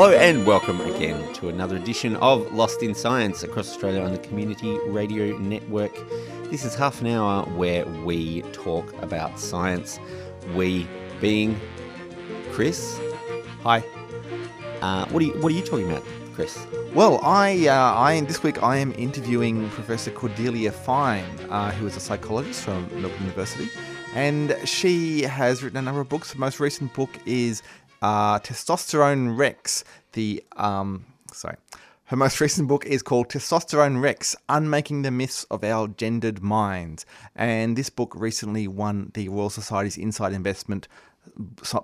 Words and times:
Hello 0.00 0.16
and 0.16 0.46
welcome 0.46 0.80
again 0.80 1.30
to 1.34 1.50
another 1.50 1.76
edition 1.76 2.16
of 2.16 2.50
Lost 2.54 2.82
in 2.82 2.94
Science 2.94 3.42
across 3.42 3.68
Australia 3.68 4.00
on 4.00 4.12
the 4.12 4.18
Community 4.18 4.78
Radio 4.86 5.36
Network. 5.36 5.94
This 6.44 6.64
is 6.64 6.74
half 6.74 7.02
an 7.02 7.08
hour 7.08 7.44
where 7.50 7.84
we 7.84 8.40
talk 8.52 8.94
about 9.02 9.38
science. 9.38 10.00
We 10.54 10.88
being 11.20 11.60
Chris. 12.50 12.98
Hi. 13.62 13.84
Uh, 14.80 15.04
what 15.08 15.22
are 15.22 15.26
you 15.26 15.32
What 15.34 15.52
are 15.52 15.54
you 15.54 15.62
talking 15.62 15.90
about, 15.90 16.06
Chris? 16.32 16.66
Well, 16.94 17.20
I, 17.22 17.68
uh, 17.68 18.00
I 18.00 18.18
this 18.20 18.42
week 18.42 18.62
I 18.62 18.78
am 18.78 18.94
interviewing 18.94 19.68
Professor 19.68 20.10
Cordelia 20.10 20.72
Fine, 20.72 21.26
uh, 21.50 21.72
who 21.72 21.86
is 21.86 21.98
a 21.98 22.00
psychologist 22.00 22.62
from 22.62 22.88
Melbourne 23.02 23.20
University, 23.20 23.68
and 24.14 24.56
she 24.64 25.24
has 25.24 25.62
written 25.62 25.76
a 25.76 25.82
number 25.82 26.00
of 26.00 26.08
books. 26.08 26.32
The 26.32 26.38
most 26.38 26.58
recent 26.58 26.94
book 26.94 27.10
is 27.26 27.62
uh, 28.02 28.38
Testosterone 28.40 29.36
Rex. 29.36 29.84
The 30.12 30.42
um, 30.56 31.06
sorry, 31.32 31.56
her 32.04 32.16
most 32.16 32.40
recent 32.40 32.68
book 32.68 32.84
is 32.86 33.02
called 33.02 33.28
Testosterone 33.28 34.00
Rex: 34.00 34.36
Unmaking 34.48 35.02
the 35.02 35.10
Myths 35.10 35.44
of 35.50 35.64
Our 35.64 35.88
Gendered 35.88 36.42
Minds, 36.42 37.06
and 37.36 37.76
this 37.76 37.90
book 37.90 38.14
recently 38.16 38.66
won 38.66 39.10
the 39.14 39.28
Royal 39.28 39.50
Society's 39.50 39.98
Insight 39.98 40.32
Investment 40.32 40.88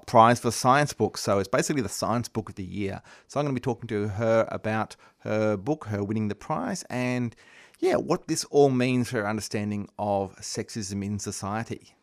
prize 0.07 0.41
for 0.41 0.51
science 0.51 0.93
books. 0.93 1.21
So 1.21 1.38
it's 1.38 1.48
basically 1.48 1.83
the 1.83 1.88
science 1.88 2.29
book 2.29 2.48
of 2.48 2.55
the 2.55 2.65
year. 2.65 3.02
So 3.29 3.38
I'm 3.38 3.45
going 3.46 3.55
to 3.55 3.60
be 3.60 3.65
talking 3.65 3.87
to 3.88 4.09
her 4.09 4.48
about 4.51 4.96
her 5.19 5.57
book, 5.57 5.87
her 5.87 6.02
winning 6.02 6.29
the 6.29 6.35
prize, 6.35 6.85
and 6.88 7.37
yeah, 7.79 7.96
what 7.96 8.29
this 8.29 8.45
all 8.45 8.71
means 8.71 9.10
for 9.10 9.19
her 9.19 9.29
understanding 9.29 9.88
of 9.98 10.35
sexism 10.37 11.05
in 11.05 11.19
society. 11.19 11.95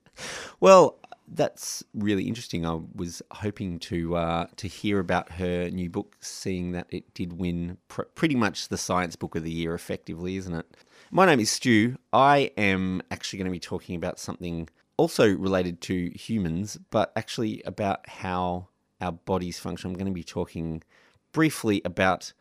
Well, 0.60 1.00
that's 1.28 1.84
really 1.94 2.24
interesting. 2.28 2.66
I 2.66 2.80
was 2.96 3.22
hoping 3.32 3.80
to 3.80 4.16
uh, 4.16 4.48
to 4.58 4.68
hear 4.68 5.00
about 5.00 5.34
her 5.34 5.70
new 5.70 5.90
book, 5.90 6.18
seeing 6.20 6.72
that 6.74 6.88
it 6.90 7.14
did 7.14 7.34
win 7.34 7.78
pr- 7.88 8.04
pretty 8.16 8.36
much 8.36 8.68
the 8.68 8.78
science 8.78 9.16
book 9.16 9.36
of 9.36 9.44
the 9.44 9.52
year, 9.52 9.74
effectively, 9.74 10.38
isn't 10.38 10.54
it? 10.54 10.66
My 11.12 11.26
name 11.26 11.40
is 11.40 11.52
Stu. 11.52 11.98
I 12.12 12.52
am 12.58 13.02
actually 13.12 13.40
going 13.40 13.48
to 13.48 13.52
be 13.52 13.60
talking 13.60 13.96
about 13.96 14.20
something 14.20 14.70
also 14.98 15.28
related 15.36 15.82
to 15.82 16.12
humans, 16.16 16.78
but 16.90 17.12
actually 17.16 17.62
about 17.66 18.08
how 18.08 18.68
our 19.02 19.12
bodies 19.12 19.60
function. 19.60 19.92
I'm 19.92 19.96
going 19.96 20.08
to 20.08 20.12
be 20.12 20.24
talking 20.24 20.84
briefly 21.32 21.82
about 21.84 22.34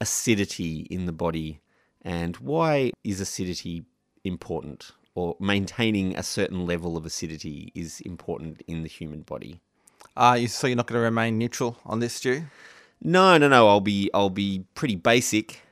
acidity 0.00 0.86
in 0.90 1.06
the 1.06 1.12
body 1.12 1.60
and 2.02 2.36
why 2.36 2.92
is 3.02 3.20
acidity 3.20 3.84
important 4.24 4.92
or 5.16 5.34
maintaining 5.40 6.14
a 6.16 6.22
certain 6.22 6.66
level 6.66 6.96
of 6.96 7.04
acidity 7.06 7.72
is 7.74 8.00
important 8.02 8.62
in 8.68 8.82
the 8.82 8.88
human 8.88 9.22
body. 9.22 9.60
Uh, 10.16 10.46
so 10.46 10.66
you're 10.66 10.76
not 10.76 10.86
going 10.86 10.98
to 10.98 11.02
remain 11.02 11.38
neutral 11.38 11.78
on 11.84 12.00
this, 12.00 12.14
Stu? 12.14 12.44
No, 13.02 13.36
no, 13.38 13.48
no. 13.48 13.66
I'll 13.68 13.80
be 13.80 14.10
I'll 14.14 14.30
be 14.30 14.64
pretty 14.74 14.94
basic, 14.96 15.62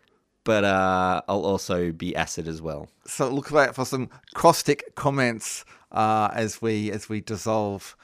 but 0.45 0.65
uh, 0.65 1.23
I'll 1.29 1.45
also 1.45 1.93
be 1.93 2.17
acid 2.17 2.49
as 2.49 2.61
well. 2.61 2.89
So 3.07 3.29
look 3.29 3.53
out 3.53 3.75
for 3.75 3.85
some 3.85 4.09
caustic 4.35 4.95
comments 4.95 5.65
uh, 5.93 6.31
as 6.35 6.61
we 6.61 6.91
as 6.91 7.09
we 7.09 7.21
dissolve 7.21 7.97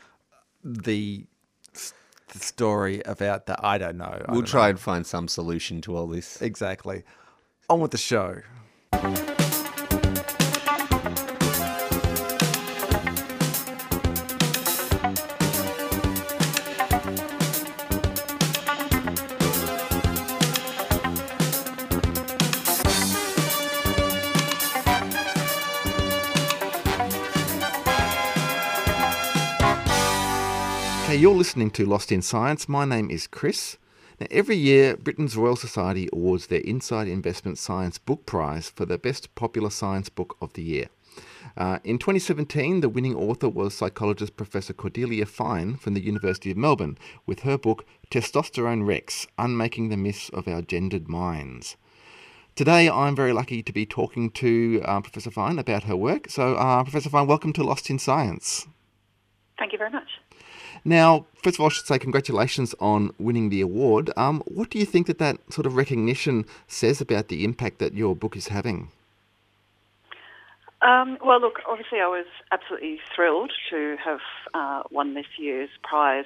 the, 0.62 1.24
the 2.32 2.38
story 2.38 3.02
about 3.06 3.46
the 3.46 3.56
I 3.64 3.78
don't 3.78 3.96
know. 3.96 4.04
I 4.26 4.32
we'll 4.32 4.42
don't 4.42 4.48
try 4.48 4.62
know. 4.64 4.70
and 4.70 4.80
find 4.80 5.06
some 5.06 5.26
solution 5.28 5.80
to 5.82 5.96
all 5.96 6.06
this. 6.06 6.40
exactly. 6.40 7.02
On 7.68 7.80
with 7.80 7.92
the 7.92 7.98
show. 7.98 8.40
You're 31.20 31.34
listening 31.34 31.70
to 31.72 31.84
Lost 31.84 32.10
in 32.12 32.22
Science. 32.22 32.66
My 32.66 32.86
name 32.86 33.10
is 33.10 33.26
Chris. 33.26 33.76
Now, 34.18 34.26
every 34.30 34.56
year, 34.56 34.96
Britain's 34.96 35.36
Royal 35.36 35.54
Society 35.54 36.08
awards 36.14 36.46
their 36.46 36.62
Insight 36.62 37.08
Investment 37.08 37.58
Science 37.58 37.98
Book 37.98 38.24
Prize 38.24 38.70
for 38.70 38.86
the 38.86 38.96
best 38.96 39.34
popular 39.34 39.68
science 39.68 40.08
book 40.08 40.38
of 40.40 40.54
the 40.54 40.62
year. 40.62 40.86
Uh, 41.58 41.78
in 41.84 41.98
2017, 41.98 42.80
the 42.80 42.88
winning 42.88 43.14
author 43.14 43.50
was 43.50 43.74
psychologist 43.74 44.38
Professor 44.38 44.72
Cordelia 44.72 45.26
Fine 45.26 45.76
from 45.76 45.92
the 45.92 46.00
University 46.00 46.52
of 46.52 46.56
Melbourne 46.56 46.96
with 47.26 47.40
her 47.40 47.58
book 47.58 47.84
Testosterone 48.10 48.86
Rex 48.86 49.26
Unmaking 49.36 49.90
the 49.90 49.98
Myths 49.98 50.30
of 50.30 50.48
Our 50.48 50.62
Gendered 50.62 51.06
Minds. 51.06 51.76
Today, 52.56 52.88
I'm 52.88 53.14
very 53.14 53.34
lucky 53.34 53.62
to 53.62 53.72
be 53.74 53.84
talking 53.84 54.30
to 54.30 54.80
uh, 54.86 55.02
Professor 55.02 55.30
Fine 55.30 55.58
about 55.58 55.84
her 55.84 55.96
work. 55.96 56.30
So, 56.30 56.54
uh, 56.54 56.82
Professor 56.82 57.10
Fine, 57.10 57.26
welcome 57.26 57.52
to 57.52 57.62
Lost 57.62 57.90
in 57.90 57.98
Science. 57.98 58.66
Thank 59.58 59.72
you 59.72 59.78
very 59.78 59.90
much. 59.90 60.08
Now, 60.84 61.26
first 61.42 61.56
of 61.56 61.60
all, 61.60 61.66
I 61.66 61.70
should 61.70 61.86
say 61.86 61.98
congratulations 61.98 62.74
on 62.80 63.12
winning 63.18 63.50
the 63.50 63.60
award. 63.60 64.10
Um, 64.16 64.42
what 64.46 64.70
do 64.70 64.78
you 64.78 64.86
think 64.86 65.06
that 65.06 65.18
that 65.18 65.38
sort 65.52 65.66
of 65.66 65.76
recognition 65.76 66.46
says 66.66 67.00
about 67.00 67.28
the 67.28 67.44
impact 67.44 67.78
that 67.78 67.94
your 67.94 68.16
book 68.16 68.36
is 68.36 68.48
having? 68.48 68.88
Um, 70.82 71.18
well, 71.24 71.40
look, 71.40 71.60
obviously, 71.68 72.00
I 72.00 72.06
was 72.06 72.26
absolutely 72.52 73.00
thrilled 73.14 73.52
to 73.68 73.96
have 74.02 74.20
uh, 74.54 74.82
won 74.90 75.14
this 75.14 75.26
year's 75.38 75.68
prize, 75.82 76.24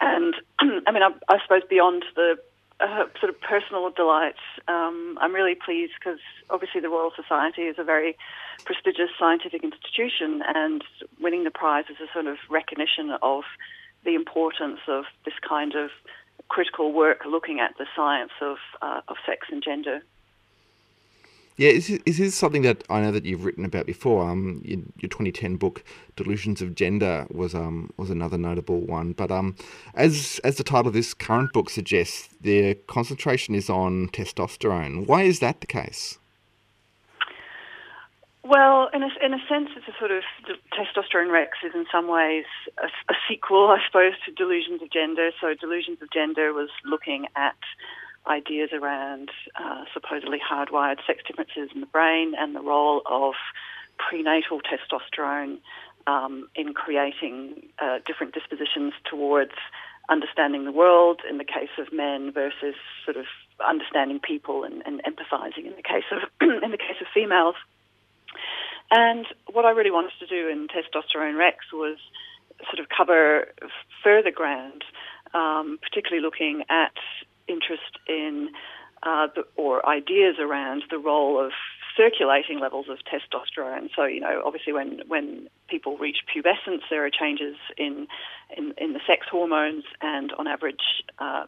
and 0.00 0.34
I 0.60 0.90
mean, 0.92 1.02
I, 1.02 1.10
I 1.28 1.38
suppose 1.42 1.62
beyond 1.68 2.04
the 2.14 2.36
uh, 2.80 3.04
sort 3.20 3.30
of 3.30 3.40
personal 3.40 3.90
delight, 3.90 4.36
um, 4.68 5.18
I'm 5.20 5.34
really 5.34 5.54
pleased 5.54 5.92
because 5.98 6.18
obviously 6.50 6.80
the 6.80 6.88
Royal 6.88 7.12
Society 7.14 7.62
is 7.62 7.76
a 7.78 7.84
very 7.84 8.16
prestigious 8.64 9.10
scientific 9.18 9.62
institution, 9.64 10.42
and 10.54 10.82
winning 11.20 11.44
the 11.44 11.50
prize 11.50 11.84
is 11.88 11.96
a 12.00 12.12
sort 12.12 12.26
of 12.26 12.36
recognition 12.50 13.16
of 13.22 13.44
the 14.04 14.14
importance 14.14 14.80
of 14.88 15.04
this 15.24 15.34
kind 15.46 15.74
of 15.74 15.90
critical 16.48 16.92
work 16.92 17.24
looking 17.26 17.60
at 17.60 17.76
the 17.78 17.86
science 17.96 18.32
of 18.40 18.56
uh, 18.82 19.00
of 19.08 19.16
sex 19.26 19.48
and 19.50 19.62
gender. 19.62 20.02
Yeah, 21.56 21.70
is, 21.70 21.88
is 21.88 22.18
this 22.18 22.34
something 22.34 22.62
that 22.62 22.84
I 22.90 23.00
know 23.00 23.10
that 23.12 23.24
you've 23.24 23.44
written 23.44 23.64
about 23.64 23.86
before? 23.86 24.28
Um, 24.28 24.60
your, 24.62 24.80
your 24.98 25.08
2010 25.08 25.56
book, 25.56 25.82
"Delusions 26.14 26.60
of 26.60 26.74
Gender," 26.74 27.26
was 27.30 27.54
um 27.54 27.90
was 27.96 28.10
another 28.10 28.36
notable 28.36 28.80
one. 28.80 29.12
But 29.12 29.30
um, 29.30 29.56
as 29.94 30.38
as 30.44 30.56
the 30.56 30.64
title 30.64 30.88
of 30.88 30.94
this 30.94 31.14
current 31.14 31.54
book 31.54 31.70
suggests, 31.70 32.28
the 32.42 32.74
concentration 32.86 33.54
is 33.54 33.70
on 33.70 34.08
testosterone. 34.08 35.06
Why 35.06 35.22
is 35.22 35.40
that 35.40 35.62
the 35.62 35.66
case? 35.66 36.18
Well, 38.48 38.88
in 38.94 39.02
a, 39.02 39.08
in 39.24 39.34
a 39.34 39.40
sense, 39.48 39.70
it's 39.76 39.88
a 39.88 39.98
sort 39.98 40.12
of 40.12 40.22
testosterone 40.70 41.32
Rex 41.32 41.58
is 41.64 41.72
in 41.74 41.84
some 41.90 42.06
ways 42.06 42.44
a, 42.78 42.86
a, 42.86 43.16
sequel, 43.28 43.70
I 43.70 43.78
suppose, 43.84 44.12
to 44.24 44.30
Delusions 44.30 44.82
of 44.82 44.92
Gender. 44.92 45.30
So, 45.40 45.54
Delusions 45.54 46.00
of 46.00 46.12
Gender 46.12 46.52
was 46.52 46.68
looking 46.84 47.26
at 47.34 47.56
ideas 48.28 48.70
around 48.72 49.30
uh, 49.62 49.84
supposedly 49.92 50.38
hardwired 50.38 50.98
sex 51.06 51.22
differences 51.26 51.70
in 51.74 51.80
the 51.80 51.86
brain 51.86 52.34
and 52.38 52.54
the 52.54 52.60
role 52.60 53.02
of 53.06 53.34
prenatal 53.98 54.60
testosterone 54.60 55.58
um, 56.06 56.48
in 56.54 56.74
creating 56.74 57.68
uh, 57.78 57.98
different 58.06 58.34
dispositions 58.34 58.92
towards 59.08 59.52
understanding 60.08 60.64
the 60.64 60.72
world 60.72 61.20
in 61.28 61.38
the 61.38 61.44
case 61.44 61.74
of 61.78 61.92
men 61.92 62.30
versus 62.30 62.74
sort 63.04 63.16
of 63.16 63.26
understanding 63.66 64.20
people 64.20 64.62
and, 64.64 64.82
and 64.86 65.02
empathizing 65.04 65.66
in 65.66 65.74
the 65.76 65.82
case 65.82 66.04
of 66.12 66.28
in 66.62 66.70
the 66.70 66.78
case 66.78 67.00
of 67.00 67.06
females. 67.12 67.56
And 68.90 69.26
what 69.52 69.64
I 69.64 69.70
really 69.70 69.90
wanted 69.90 70.12
to 70.20 70.26
do 70.26 70.48
in 70.48 70.68
Testosterone 70.68 71.36
Rex 71.36 71.72
was 71.72 71.98
sort 72.70 72.78
of 72.78 72.86
cover 72.88 73.48
further 74.02 74.30
ground, 74.30 74.84
um, 75.34 75.78
particularly 75.82 76.22
looking 76.22 76.62
at 76.68 76.94
interest 77.48 77.98
in 78.08 78.50
uh, 79.02 79.28
or 79.56 79.86
ideas 79.88 80.36
around 80.40 80.82
the 80.90 80.98
role 80.98 81.44
of 81.44 81.52
circulating 81.96 82.60
levels 82.60 82.86
of 82.88 82.98
testosterone. 83.10 83.88
So, 83.94 84.04
you 84.04 84.20
know, 84.20 84.42
obviously 84.44 84.72
when, 84.72 85.00
when 85.08 85.48
people 85.68 85.96
reach 85.96 86.18
pubescence, 86.34 86.82
there 86.90 87.04
are 87.04 87.10
changes 87.10 87.56
in, 87.78 88.06
in, 88.56 88.74
in 88.78 88.92
the 88.92 89.00
sex 89.06 89.26
hormones, 89.30 89.84
and 90.02 90.32
on 90.38 90.46
average, 90.46 91.02
uh, 91.18 91.46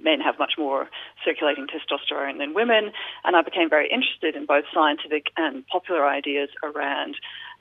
men 0.00 0.20
have 0.20 0.38
much 0.38 0.54
more 0.58 0.88
circulating 1.24 1.66
testosterone 1.66 2.38
than 2.38 2.54
women, 2.54 2.92
and 3.24 3.36
I 3.36 3.42
became 3.42 3.68
very 3.68 3.90
interested 3.90 4.34
in 4.34 4.46
both 4.46 4.64
scientific 4.72 5.26
and 5.36 5.66
popular 5.66 6.06
ideas 6.06 6.48
around 6.62 7.16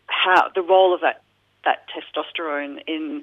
how 0.07 0.49
the 0.55 0.61
role 0.61 0.93
of 0.93 1.01
that 1.01 1.23
that 1.65 1.85
testosterone 1.93 2.81
in 2.87 3.21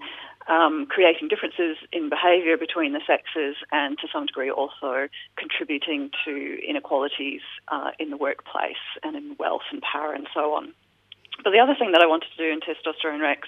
um, 0.49 0.87
creating 0.89 1.29
differences 1.29 1.77
in 1.93 2.09
behaviour 2.09 2.57
between 2.57 2.93
the 2.93 3.03
sexes, 3.07 3.57
and 3.71 3.99
to 3.99 4.09
some 4.13 4.27
degree 4.27 4.51
also 4.51 5.09
contributing 5.37 6.11
to 6.25 6.59
inequalities 6.67 7.43
uh, 7.69 7.91
in 7.99 8.11
the 8.11 8.17
workplace 8.17 8.83
and 9.03 9.15
in 9.17 9.37
wealth 9.39 9.69
and 9.71 9.83
power 9.83 10.13
and 10.15 10.27
so 10.33 10.55
on. 10.55 10.73
But 11.45 11.51
the 11.51 11.61
other 11.61 11.77
thing 11.79 11.93
that 11.93 12.03
I 12.03 12.07
wanted 12.07 12.29
to 12.37 12.43
do 12.43 12.51
in 12.51 12.61
Testosterone 12.61 13.21
Rex 13.21 13.47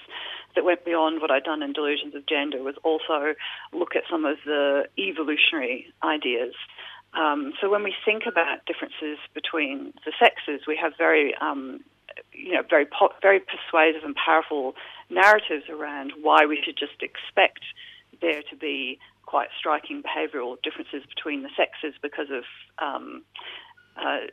that 0.55 0.63
went 0.63 0.85
beyond 0.85 1.21
what 1.21 1.31
I'd 1.31 1.43
done 1.43 1.63
in 1.63 1.73
Delusions 1.73 2.15
of 2.15 2.25
Gender 2.25 2.61
was 2.63 2.75
also 2.83 3.33
look 3.73 3.95
at 3.95 4.03
some 4.09 4.25
of 4.25 4.37
the 4.45 4.83
evolutionary 4.97 5.87
ideas. 6.03 6.53
Um, 7.13 7.53
so 7.59 7.69
when 7.69 7.83
we 7.83 7.93
think 8.05 8.23
about 8.25 8.65
differences 8.65 9.17
between 9.33 9.93
the 10.05 10.13
sexes, 10.19 10.65
we 10.67 10.77
have 10.81 10.93
very, 10.97 11.35
um, 11.41 11.81
you 12.33 12.53
know, 12.53 12.61
very 12.69 12.87
very 13.21 13.39
persuasive 13.39 14.03
and 14.03 14.15
powerful 14.15 14.73
narratives 15.09 15.65
around 15.69 16.13
why 16.21 16.45
we 16.45 16.59
should 16.63 16.77
just 16.77 17.01
expect 17.01 17.61
there 18.21 18.41
to 18.49 18.55
be 18.55 18.99
quite 19.25 19.49
striking 19.57 20.03
behavioural 20.03 20.57
differences 20.63 21.03
between 21.07 21.43
the 21.43 21.49
sexes 21.55 21.97
because 22.01 22.27
of 22.29 22.43
um, 22.79 23.23
uh, 23.97 24.27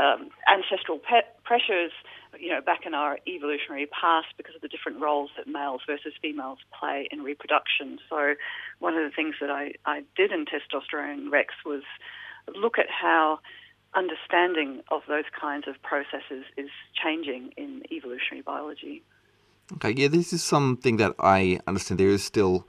um, 0.00 0.30
ancestral 0.48 0.98
pe- 0.98 1.28
pressures, 1.44 1.92
you 2.38 2.48
know, 2.48 2.60
back 2.60 2.86
in 2.86 2.94
our 2.94 3.18
evolutionary 3.28 3.86
past 3.86 4.28
because 4.36 4.54
of 4.54 4.62
the 4.62 4.68
different 4.68 5.00
roles 5.00 5.30
that 5.36 5.46
males 5.46 5.82
versus 5.86 6.14
females 6.22 6.58
play 6.78 7.06
in 7.10 7.20
reproduction. 7.22 7.98
So, 8.08 8.34
one 8.78 8.94
of 8.94 9.04
the 9.04 9.14
things 9.14 9.34
that 9.40 9.50
I, 9.50 9.72
I 9.84 10.02
did 10.16 10.32
in 10.32 10.46
Testosterone 10.46 11.30
Rex 11.30 11.52
was 11.66 11.82
look 12.56 12.78
at 12.78 12.86
how 12.88 13.40
understanding 13.94 14.82
of 14.90 15.02
those 15.08 15.24
kinds 15.38 15.66
of 15.66 15.80
processes 15.82 16.44
is 16.56 16.70
changing 17.02 17.52
in 17.56 17.82
evolutionary 17.90 18.42
biology. 18.42 19.02
Okay, 19.74 19.94
yeah, 19.96 20.08
this 20.08 20.32
is 20.32 20.42
something 20.42 20.96
that 20.96 21.14
I 21.18 21.60
understand 21.66 22.00
there 22.00 22.08
is 22.08 22.24
still 22.24 22.66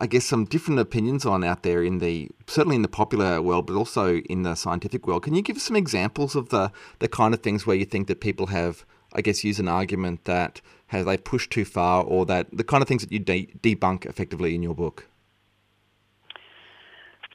I 0.00 0.06
guess, 0.06 0.24
some 0.24 0.44
different 0.44 0.78
opinions 0.78 1.26
on 1.26 1.42
out 1.42 1.64
there 1.64 1.82
in 1.82 1.98
the 1.98 2.30
certainly 2.46 2.76
in 2.76 2.82
the 2.82 2.88
popular 2.88 3.42
world, 3.42 3.66
but 3.66 3.74
also 3.74 4.18
in 4.18 4.42
the 4.44 4.54
scientific 4.54 5.06
world. 5.06 5.24
Can 5.24 5.34
you 5.34 5.42
give 5.42 5.56
us 5.56 5.64
some 5.64 5.76
examples 5.76 6.36
of 6.36 6.50
the 6.50 6.70
the 7.00 7.08
kind 7.08 7.34
of 7.34 7.40
things 7.40 7.66
where 7.66 7.76
you 7.76 7.84
think 7.84 8.06
that 8.06 8.20
people 8.20 8.46
have, 8.46 8.84
I 9.12 9.22
guess, 9.22 9.42
used 9.42 9.58
an 9.58 9.66
argument 9.66 10.24
that 10.24 10.60
have 10.88 11.06
they 11.06 11.16
pushed 11.16 11.50
too 11.50 11.64
far, 11.64 12.04
or 12.04 12.24
that 12.26 12.46
the 12.52 12.64
kind 12.64 12.80
of 12.80 12.88
things 12.88 13.02
that 13.02 13.10
you 13.10 13.18
de- 13.18 13.52
debunk 13.60 14.06
effectively 14.06 14.54
in 14.54 14.62
your 14.62 14.74
book? 14.74 15.08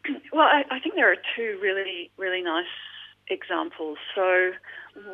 Well, 0.34 0.48
I, 0.48 0.64
I 0.72 0.80
think 0.80 0.96
there 0.96 1.12
are 1.12 1.22
two 1.36 1.60
really 1.62 2.10
really 2.18 2.42
nice 2.42 2.66
examples. 3.28 3.98
So, 4.16 4.52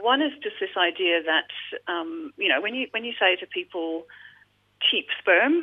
one 0.02 0.22
is 0.22 0.32
just 0.44 0.56
this 0.60 0.76
idea 0.78 1.22
that 1.24 1.50
um, 1.92 2.34
you 2.38 2.50
know 2.50 2.62
when 2.62 2.76
you 2.76 2.88
when 2.92 3.04
you 3.04 3.14
say 3.20 3.36
to 3.38 3.48
people 3.48 4.06
cheap 4.90 5.08
sperm, 5.20 5.62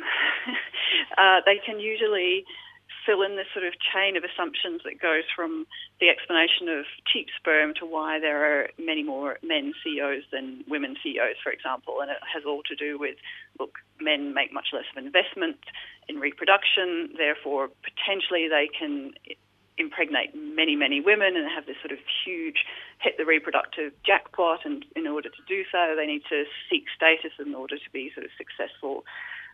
uh, 1.17 1.41
they 1.45 1.59
can 1.65 1.79
usually 1.79 2.45
fill 3.07 3.21
in 3.21 3.37
this 3.37 3.47
sort 3.53 3.65
of 3.65 3.73
chain 3.79 4.17
of 4.17 4.23
assumptions 4.27 4.81
that 4.83 4.99
goes 4.99 5.23
from 5.33 5.65
the 5.99 6.09
explanation 6.09 6.67
of 6.67 6.83
cheap 7.07 7.27
sperm 7.39 7.73
to 7.79 7.85
why 7.85 8.19
there 8.19 8.43
are 8.43 8.67
many 8.77 9.01
more 9.01 9.39
men 9.41 9.73
CEOs 9.81 10.23
than 10.31 10.63
women 10.67 10.95
CEOs, 11.01 11.39
for 11.41 11.51
example. 11.51 12.01
And 12.01 12.11
it 12.11 12.19
has 12.27 12.43
all 12.45 12.61
to 12.67 12.75
do 12.75 12.99
with 12.99 13.15
look, 13.59 13.79
men 14.01 14.33
make 14.33 14.51
much 14.51 14.67
less 14.73 14.83
of 14.91 14.99
an 14.99 15.07
investment 15.07 15.57
in 16.09 16.19
reproduction, 16.19 17.15
therefore, 17.17 17.69
potentially 17.83 18.47
they 18.51 18.67
can 18.67 19.13
impregnate 19.77 20.33
many, 20.35 20.75
many 20.75 21.01
women 21.01 21.35
and 21.37 21.49
have 21.49 21.65
this 21.65 21.77
sort 21.81 21.91
of 21.91 21.99
huge 22.25 22.65
hit 22.99 23.17
the 23.17 23.25
reproductive 23.25 23.93
jackpot. 24.05 24.65
And 24.65 24.85
in 24.95 25.07
order 25.07 25.29
to 25.29 25.43
do 25.47 25.63
so, 25.71 25.95
they 25.95 26.05
need 26.05 26.23
to 26.29 26.45
seek 26.69 26.85
status 26.95 27.33
in 27.39 27.53
order 27.53 27.77
to 27.77 27.89
be 27.91 28.11
sort 28.13 28.25
of 28.25 28.31
successful, 28.37 29.05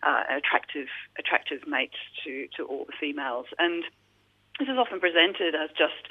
uh, 0.02 0.24
attractive, 0.31 0.88
attractive 1.20 1.68
mates 1.68 2.00
to, 2.24 2.48
to 2.58 2.64
all 2.64 2.86
the 2.86 2.94
females. 3.00 3.48
And 3.60 3.84
this 4.60 4.70
is 4.70 4.78
often 4.78 5.00
presented 5.00 5.56
as 5.56 5.70
just 5.78 6.08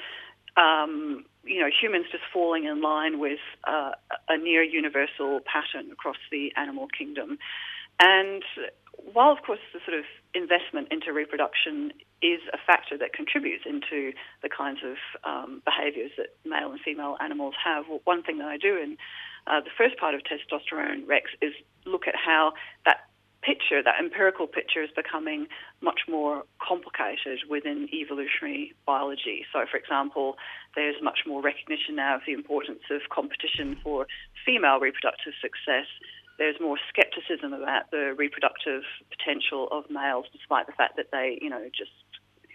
um, 0.55 1.25
you 1.43 1.59
know, 1.59 1.69
humans 1.69 2.05
just 2.11 2.23
falling 2.31 2.65
in 2.65 2.81
line 2.81 3.19
with 3.19 3.39
uh, 3.63 3.91
a 4.29 4.37
near 4.37 4.63
universal 4.63 5.39
pattern 5.45 5.91
across 5.91 6.17
the 6.31 6.51
animal 6.55 6.87
kingdom. 6.87 7.39
And 7.99 8.43
while, 8.97 9.31
of 9.31 9.41
course, 9.45 9.59
the 9.73 9.79
sort 9.85 9.97
of 9.97 10.05
investment 10.33 10.87
into 10.91 11.13
reproduction 11.13 11.91
is 12.21 12.39
a 12.53 12.57
factor 12.57 12.97
that 12.97 13.13
contributes 13.13 13.63
into 13.65 14.13
the 14.41 14.49
kinds 14.49 14.79
of 14.83 14.97
um, 15.23 15.61
behaviours 15.65 16.11
that 16.17 16.35
male 16.45 16.71
and 16.71 16.79
female 16.79 17.17
animals 17.21 17.53
have. 17.63 17.85
Well, 17.89 18.01
one 18.05 18.23
thing 18.23 18.37
that 18.39 18.47
I 18.47 18.57
do 18.57 18.77
in 18.77 18.97
uh, 19.45 19.59
the 19.59 19.71
first 19.77 19.97
part 19.97 20.15
of 20.15 20.21
Testosterone 20.21 21.07
Rex 21.07 21.31
is 21.41 21.53
look 21.85 22.07
at 22.07 22.15
how 22.15 22.53
that 22.85 23.09
picture, 23.43 23.83
that 23.83 23.99
empirical 23.99 24.47
picture, 24.47 24.81
is 24.81 24.89
becoming 24.95 25.47
much 25.81 26.01
more 26.07 26.43
complicated 26.65 27.39
within 27.49 27.89
evolutionary 27.91 28.73
biology. 28.85 29.45
So, 29.51 29.65
for 29.69 29.77
example, 29.77 30.35
there's 30.75 30.95
much 31.03 31.19
more 31.27 31.41
recognition 31.41 31.97
now 31.97 32.15
of 32.15 32.21
the 32.25 32.31
importance 32.31 32.87
of 32.89 33.01
competition 33.11 33.77
for 33.83 34.07
female 34.45 34.79
reproductive 34.79 35.33
success 35.41 35.91
there's 36.37 36.59
more 36.59 36.77
skepticism 36.89 37.53
about 37.53 37.91
the 37.91 38.13
reproductive 38.17 38.83
potential 39.09 39.67
of 39.71 39.89
males, 39.89 40.25
despite 40.31 40.65
the 40.65 40.73
fact 40.73 40.97
that 40.97 41.07
they, 41.11 41.37
you 41.41 41.49
know, 41.49 41.69
just 41.75 41.91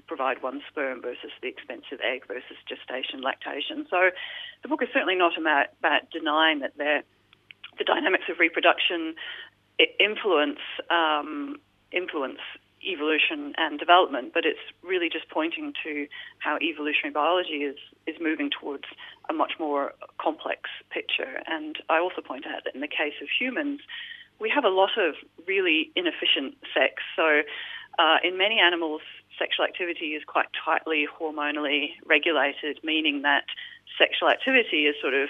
provide 0.06 0.42
one 0.42 0.62
sperm 0.68 1.02
versus 1.02 1.30
the 1.42 1.48
expensive 1.48 2.00
egg 2.02 2.26
versus 2.26 2.56
gestation, 2.66 3.20
lactation. 3.20 3.86
So 3.90 4.10
the 4.62 4.68
book 4.68 4.82
is 4.82 4.88
certainly 4.92 5.14
not 5.14 5.38
about, 5.38 5.66
about 5.78 6.10
denying 6.10 6.60
that 6.60 6.76
the 6.78 7.84
dynamics 7.84 8.24
of 8.28 8.38
reproduction 8.40 9.14
influence 10.00 10.58
um, 10.90 11.60
influence 11.92 12.40
evolution 12.82 13.54
and 13.56 13.78
development, 13.78 14.32
but 14.32 14.44
it's 14.44 14.60
really 14.82 15.08
just 15.08 15.28
pointing 15.30 15.72
to 15.84 16.06
how 16.38 16.58
evolutionary 16.62 17.12
biology 17.12 17.64
is, 17.64 17.76
is 18.06 18.16
moving 18.20 18.50
towards 18.50 18.84
a 19.28 19.32
much 19.32 19.52
more 19.58 19.92
complex 20.20 20.70
picture. 20.90 21.42
And 21.46 21.76
I 21.88 21.98
also 21.98 22.20
point 22.20 22.46
out 22.46 22.64
that 22.64 22.74
in 22.74 22.80
the 22.80 22.88
case 22.88 23.14
of 23.20 23.28
humans, 23.28 23.80
we 24.40 24.50
have 24.54 24.64
a 24.64 24.68
lot 24.68 24.90
of 24.96 25.14
really 25.46 25.90
inefficient 25.96 26.56
sex. 26.72 27.02
So 27.16 27.42
uh, 27.98 28.18
in 28.22 28.38
many 28.38 28.60
animals, 28.60 29.02
sexual 29.38 29.64
activity 29.64 30.14
is 30.18 30.22
quite 30.26 30.46
tightly 30.64 31.06
hormonally 31.06 31.90
regulated, 32.06 32.78
meaning 32.82 33.22
that 33.22 33.44
sexual 33.96 34.28
activity 34.28 34.86
is 34.86 34.96
sort 35.00 35.14
of 35.14 35.28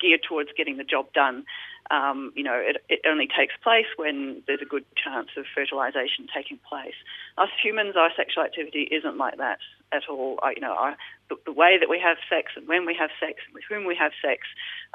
geared 0.00 0.22
towards 0.26 0.50
getting 0.56 0.76
the 0.76 0.84
job 0.84 1.12
done. 1.12 1.44
Um, 1.90 2.32
you 2.36 2.44
know, 2.44 2.54
it, 2.54 2.76
it, 2.88 3.00
only 3.04 3.26
takes 3.26 3.54
place 3.62 3.86
when 3.96 4.42
there's 4.46 4.62
a 4.62 4.64
good 4.64 4.84
chance 4.94 5.28
of 5.36 5.44
fertilization 5.52 6.28
taking 6.32 6.58
place. 6.68 6.94
Us 7.36 7.48
humans, 7.60 7.96
our 7.96 8.10
sexual 8.16 8.44
activity 8.44 8.86
isn't 8.92 9.18
like 9.18 9.38
that 9.38 9.58
at 9.90 10.02
all. 10.08 10.38
You 10.54 10.60
know, 10.60 10.74
our, 10.74 10.96
the, 11.28 11.36
the, 11.46 11.52
way 11.52 11.78
that 11.80 11.88
we 11.88 11.98
have 11.98 12.16
sex 12.30 12.52
and 12.54 12.68
when 12.68 12.86
we 12.86 12.94
have 12.94 13.10
sex 13.18 13.42
and 13.44 13.54
with 13.54 13.64
whom 13.68 13.86
we 13.86 13.96
have 13.96 14.12
sex, 14.22 14.46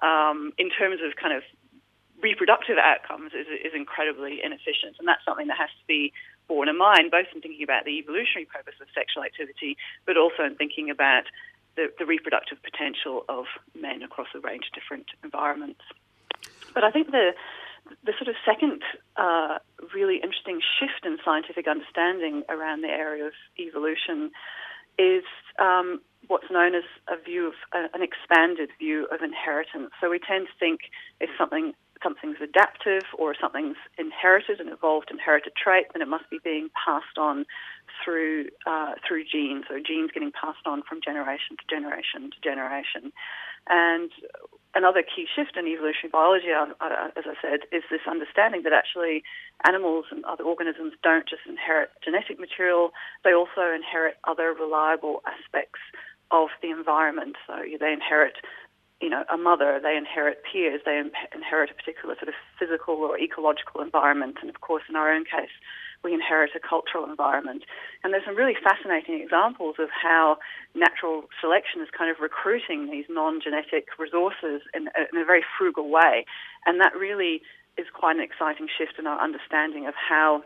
um, 0.02 0.54
in 0.58 0.70
terms 0.70 1.02
of 1.04 1.18
kind 1.20 1.36
of 1.36 1.44
reproductive 2.24 2.78
outcomes, 2.80 3.34
is, 3.34 3.48
is 3.60 3.74
incredibly 3.76 4.40
inefficient, 4.42 4.96
and 5.00 5.08
that's 5.08 5.26
something 5.26 5.48
that 5.48 5.58
has 5.58 5.70
to 5.76 5.86
be 5.88 6.14
borne 6.48 6.70
in 6.70 6.78
mind, 6.78 7.12
both 7.12 7.28
in 7.34 7.42
thinking 7.42 7.64
about 7.64 7.86
the 7.86 7.98
evolutionary 7.98 8.46
purpose 8.46 8.76
of 8.82 8.88
sexual 8.94 9.24
activity, 9.24 9.78
but 10.06 10.18
also 10.18 10.44
in 10.44 10.56
thinking 10.56 10.90
about 10.90 11.24
the, 11.76 11.92
the 12.00 12.06
reproductive 12.06 12.58
potential 12.64 13.26
of 13.30 13.46
men 13.80 14.02
across 14.02 14.28
a 14.36 14.40
range 14.40 14.66
of 14.68 14.74
different 14.74 15.08
environments. 15.24 15.82
But 16.74 16.84
I 16.84 16.92
think 16.92 17.12
the 17.12 17.32
the 18.04 18.14
sort 18.18 18.28
of 18.28 18.36
second 18.44 18.82
uh, 19.16 19.60
really 19.94 20.16
interesting 20.16 20.60
shift 20.80 21.06
in 21.06 21.20
scientific 21.24 21.68
understanding 21.68 22.44
around 22.50 22.82
the 22.82 22.88
area 22.88 23.26
of 23.26 23.34
evolution 23.60 24.32
is 24.98 25.24
um, 25.60 26.02
what's 26.28 26.50
known 26.50 26.74
as 26.74 26.84
a 27.08 27.22
view 27.22 27.48
of 27.48 27.54
uh, 27.74 27.88
an 27.94 28.02
expanded 28.02 28.70
view 28.80 29.08
of 29.12 29.22
inheritance. 29.22 29.92
So 30.02 30.10
we 30.10 30.20
tend 30.20 30.48
to 30.48 30.54
think 30.60 30.82
if 31.20 31.30
something 31.38 31.74
something's 32.04 32.38
adaptive 32.42 33.04
or 33.18 33.36
something's 33.40 33.78
inherited, 33.98 34.60
an 34.60 34.70
evolved 34.70 35.10
inherited 35.12 35.54
trait, 35.56 35.88
then 35.94 36.02
it 36.02 36.08
must 36.08 36.30
be 36.30 36.40
being 36.44 36.70
passed 36.74 37.18
on 37.18 37.46
through 38.04 38.50
uh, 38.68 38.94
through 39.08 39.24
genes. 39.26 39.66
So 39.70 39.80
genes 39.80 40.12
getting 40.14 40.32
passed 40.32 40.66
on 40.66 40.84
from 40.88 41.00
generation 41.04 41.58
to 41.58 41.66
generation 41.70 42.32
to 42.32 42.40
generation. 42.44 43.12
And 43.68 44.12
another 44.76 45.02
key 45.02 45.26
shift 45.26 45.58
in 45.58 45.66
evolutionary 45.66 46.12
biology, 46.12 46.52
uh, 46.52 46.70
uh, 46.80 47.10
as 47.18 47.26
I 47.26 47.34
said, 47.42 47.66
is 47.72 47.84
this 47.90 48.06
understanding 48.06 48.62
that 48.64 48.74
actually 48.74 49.24
animals 49.66 50.06
and 50.12 50.24
other 50.26 50.44
organisms 50.44 50.94
don't 51.02 51.28
just 51.28 51.48
inherit 51.48 51.90
genetic 52.04 52.40
material; 52.40 52.92
they 53.24 53.34
also 53.34 53.74
inherit 53.74 54.18
other 54.28 54.54
reliable 54.54 55.24
aspects 55.26 55.80
of 56.32 56.50
the 56.62 56.70
environment. 56.70 57.36
So 57.48 57.54
they 57.80 57.94
inherit 57.94 58.36
you 59.06 59.12
know, 59.12 59.24
a 59.32 59.38
mother, 59.38 59.78
they 59.78 59.96
inherit 59.96 60.42
peers, 60.42 60.82
they 60.84 60.98
inherit 61.30 61.70
a 61.70 61.76
particular 61.76 62.16
sort 62.18 62.28
of 62.28 62.34
physical 62.58 62.96
or 62.96 63.20
ecological 63.20 63.82
environment, 63.82 64.38
and 64.42 64.50
of 64.50 64.62
course, 64.62 64.82
in 64.90 64.96
our 64.96 65.14
own 65.14 65.26
case, 65.26 65.54
we 66.04 66.12
inherit 66.12 66.58
a 66.58 66.60
cultural 66.60 67.06
environment. 67.06 67.62
And 68.02 68.12
there's 68.12 68.26
some 68.26 68.36
really 68.36 68.58
fascinating 68.58 69.22
examples 69.22 69.76
of 69.78 69.90
how 69.94 70.38
natural 70.74 71.30
selection 71.40 71.86
is 71.86 71.90
kind 71.96 72.10
of 72.10 72.18
recruiting 72.20 72.90
these 72.90 73.06
non-genetic 73.08 73.94
resources 74.00 74.66
in, 74.74 74.90
in 75.14 75.22
a 75.22 75.26
very 75.26 75.46
frugal 75.56 75.88
way, 75.92 76.26
and 76.66 76.82
that 76.82 76.98
really 76.98 77.46
is 77.78 77.86
quite 77.94 78.18
an 78.18 78.26
exciting 78.26 78.66
shift 78.66 78.98
in 78.98 79.06
our 79.06 79.22
understanding 79.22 79.86
of 79.86 79.94
how 79.94 80.42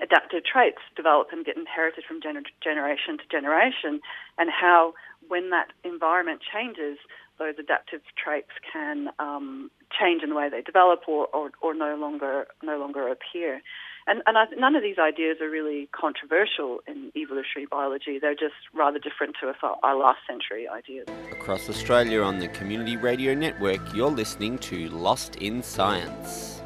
adaptive 0.00 0.40
traits 0.48 0.80
develop 0.96 1.28
and 1.30 1.44
get 1.44 1.58
inherited 1.60 2.04
from 2.08 2.24
gener- 2.24 2.48
generation 2.64 3.20
to 3.20 3.26
generation, 3.28 4.00
and 4.38 4.48
how 4.48 4.94
when 5.28 5.50
that 5.50 5.68
environment 5.84 6.40
changes, 6.40 6.96
those 7.42 7.58
adaptive 7.58 8.02
traits 8.22 8.52
can 8.72 9.08
um, 9.18 9.70
change 9.98 10.22
in 10.22 10.30
the 10.30 10.36
way 10.36 10.48
they 10.48 10.62
develop 10.62 11.00
or, 11.08 11.26
or, 11.34 11.50
or 11.60 11.74
no 11.74 11.96
longer 11.96 12.46
no 12.62 12.78
longer 12.78 13.08
appear. 13.08 13.60
And, 14.06 14.20
and 14.26 14.36
I, 14.36 14.44
none 14.58 14.74
of 14.74 14.82
these 14.82 14.98
ideas 14.98 15.36
are 15.40 15.48
really 15.48 15.88
controversial 15.92 16.80
in 16.88 17.12
evolutionary 17.16 17.66
biology. 17.70 18.18
They're 18.20 18.34
just 18.34 18.54
rather 18.74 18.98
different 18.98 19.36
to 19.40 19.52
our 19.82 19.96
last 19.96 20.18
century 20.26 20.66
ideas. 20.66 21.06
Across 21.30 21.68
Australia 21.68 22.20
on 22.20 22.38
the 22.40 22.48
Community 22.48 22.96
Radio 22.96 23.32
Network, 23.32 23.80
you're 23.94 24.10
listening 24.10 24.58
to 24.58 24.88
Lost 24.88 25.36
in 25.36 25.62
Science. 25.62 26.62